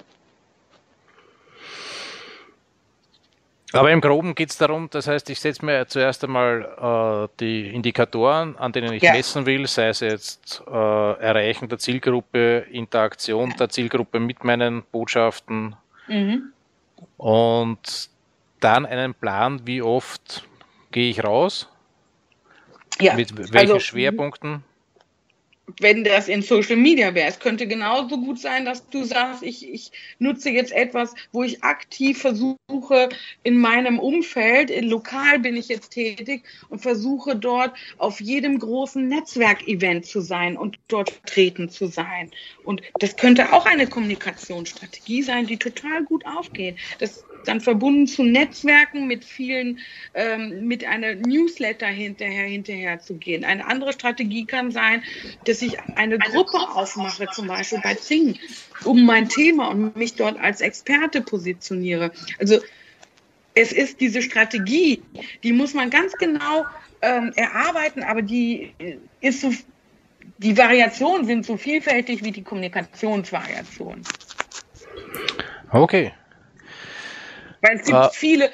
[3.72, 7.68] Aber im Groben geht es darum, das heißt, ich setze mir zuerst einmal äh, die
[7.68, 9.12] Indikatoren, an denen ich ja.
[9.12, 13.56] messen will, sei es jetzt äh, Erreichen der Zielgruppe, Interaktion ja.
[13.56, 15.76] der Zielgruppe mit meinen Botschaften.
[16.08, 16.52] Mhm.
[17.16, 18.10] Und
[18.58, 20.44] dann einen Plan, wie oft
[20.90, 21.68] gehe ich raus?
[23.00, 23.14] Ja.
[23.14, 24.64] Mit welchen also, Schwerpunkten?
[25.80, 27.28] Wenn das in Social Media wäre.
[27.28, 31.62] Es könnte genauso gut sein, dass du sagst, ich, ich nutze jetzt etwas, wo ich
[31.62, 33.08] aktiv versuche,
[33.42, 39.06] in meinem Umfeld, in lokal bin ich jetzt tätig und versuche dort auf jedem großen
[39.06, 42.30] Netzwerkevent zu sein und dort vertreten zu sein.
[42.64, 46.76] Und das könnte auch eine Kommunikationsstrategie sein, die total gut aufgeht.
[46.98, 49.78] Das dann verbunden zu Netzwerken mit vielen,
[50.14, 53.44] ähm, mit einer Newsletter hinterher, hinterher zu gehen.
[53.44, 55.02] Eine andere Strategie kann sein,
[55.44, 58.38] dass ich eine Gruppe aufmache, zum Beispiel bei Zing,
[58.84, 62.12] um mein Thema und mich dort als Experte positioniere.
[62.38, 62.60] Also
[63.54, 65.02] es ist diese Strategie,
[65.42, 66.64] die muss man ganz genau
[67.02, 68.72] ähm, erarbeiten, aber die
[69.20, 69.52] ist so,
[70.38, 74.02] die Variationen sind so vielfältig wie die Kommunikationsvariationen.
[75.72, 76.12] Okay,
[77.60, 78.50] weil es gibt uh, viele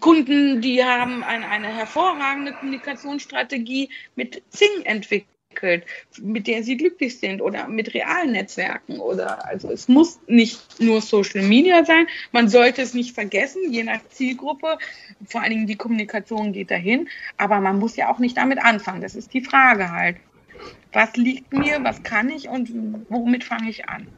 [0.00, 5.28] Kunden, die haben eine, eine hervorragende Kommunikationsstrategie mit Zing entwickelt
[6.20, 11.00] mit der sie glücklich sind oder mit realen Netzwerken oder also es muss nicht nur
[11.00, 12.06] Social Media sein.
[12.32, 14.78] Man sollte es nicht vergessen, je nach Zielgruppe.
[15.26, 19.00] Vor allen Dingen die Kommunikation geht dahin, aber man muss ja auch nicht damit anfangen.
[19.00, 20.16] Das ist die Frage halt.
[20.92, 22.70] Was liegt mir, was kann ich und
[23.08, 24.08] womit fange ich an?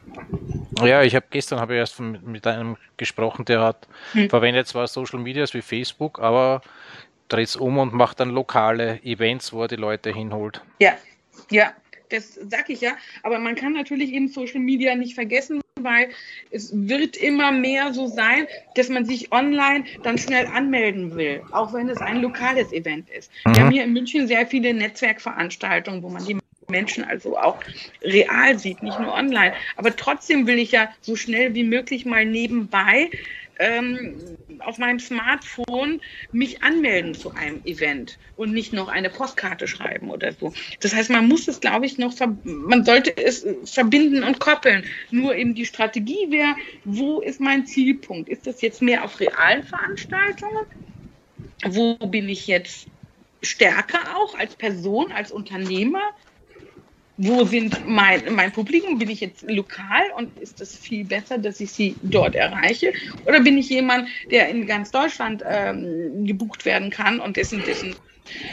[0.83, 4.31] Ja, ich habe gestern habe ich erst mit einem gesprochen, der hat hm.
[4.31, 6.63] verwendet zwar Social Medias wie Facebook, aber
[7.29, 10.63] dreht es um und macht dann lokale Events, wo er die Leute hinholt.
[10.81, 10.93] Ja,
[11.51, 11.73] ja,
[12.13, 12.97] das sag ich ja.
[13.23, 16.11] Aber man kann natürlich eben Social Media nicht vergessen, weil
[16.51, 21.73] es wird immer mehr so sein, dass man sich online dann schnell anmelden will, auch
[21.73, 23.31] wenn es ein lokales Event ist.
[23.45, 23.55] Mhm.
[23.55, 26.39] Wir haben hier in München sehr viele Netzwerkveranstaltungen, wo man die
[26.69, 27.61] Menschen also auch
[28.03, 29.53] real sieht, nicht nur online.
[29.77, 33.11] Aber trotzdem will ich ja so schnell wie möglich mal nebenbei
[33.63, 36.01] ähm, auf meinem Smartphone
[36.33, 40.53] mich anmelden zu einem Event und nicht noch eine Postkarte schreiben oder so.
[40.81, 44.85] Das heißt, man muss es, glaube ich, noch, man sollte es verbinden und koppeln.
[45.11, 48.29] Nur eben die Strategie wäre, wo ist mein Zielpunkt?
[48.29, 50.67] Ist das jetzt mehr auf realen Veranstaltungen?
[51.65, 52.89] Wo bin ich jetzt
[53.43, 56.03] stärker auch als Person, als Unternehmer?
[57.17, 58.99] Wo sind mein, mein Publikum?
[58.99, 62.93] Bin ich jetzt lokal und ist es viel besser, dass ich sie dort erreiche?
[63.25, 67.97] Oder bin ich jemand, der in ganz Deutschland ähm, gebucht werden kann und dessen, dessen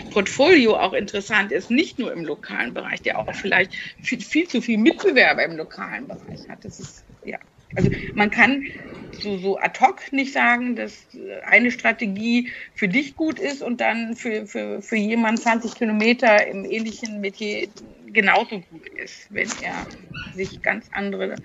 [0.10, 4.62] Portfolio auch interessant ist, nicht nur im lokalen Bereich, der auch vielleicht viel, viel zu
[4.62, 6.66] viel Mitbewerber im lokalen Bereich hat.
[6.66, 7.38] Das ist, ja.
[7.76, 8.64] Also man kann
[9.12, 11.08] so, so ad hoc nicht sagen, dass
[11.44, 16.66] eine Strategie für dich gut ist und dann für, für, für jemanden 20 Kilometer im
[16.66, 17.68] ähnlichen Metier
[18.14, 19.86] genauso gut ist, wenn er
[20.36, 21.36] sich ganz andere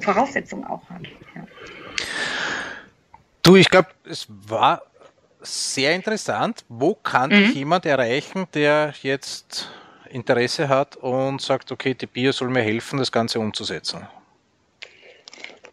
[0.00, 1.02] Voraussetzungen auch hat.
[1.34, 1.46] Ja.
[3.42, 4.82] Du, ich glaube, es war
[5.40, 6.64] sehr interessant.
[6.68, 7.46] Wo kann mhm.
[7.46, 9.70] dich jemand erreichen, der jetzt
[10.10, 14.06] Interesse hat und sagt, okay, die Bio soll mir helfen, das Ganze umzusetzen?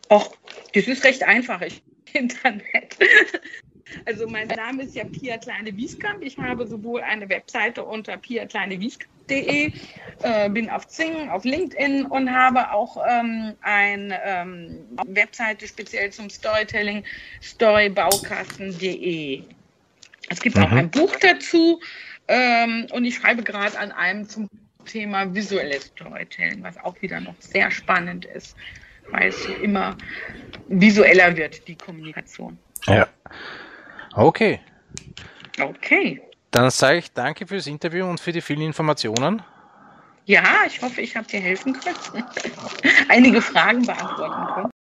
[0.10, 0.28] Ach,
[0.74, 1.62] das ist recht einfach.
[1.62, 1.82] Ich
[2.14, 2.98] Internet.
[4.06, 6.24] Also mein Name ist ja Pia Kleine Wieskamp.
[6.24, 9.72] Ich habe sowohl eine Webseite unter piakleinewieskamp.de,
[10.24, 16.30] äh, bin auf Zing, auf LinkedIn und habe auch ähm, eine ähm, Webseite speziell zum
[16.30, 17.04] Storytelling,
[17.42, 19.44] storybaukasten.de.
[20.30, 20.64] Es gibt mhm.
[20.64, 21.82] auch ein Buch dazu
[22.28, 24.50] ähm, und ich schreibe gerade an einem zum
[24.86, 28.56] Thema visuelles Storytelling, was auch wieder noch sehr spannend ist,
[29.12, 29.98] weil es immer
[30.68, 32.58] visueller wird, die Kommunikation.
[32.86, 33.08] Ja.
[34.16, 34.60] Okay.
[35.60, 36.22] Okay.
[36.52, 39.42] Dann sage ich danke fürs Interview und für die vielen Informationen.
[40.26, 42.24] Ja, ich hoffe, ich habe dir helfen können.
[43.10, 44.72] Einige Fragen beantworten können.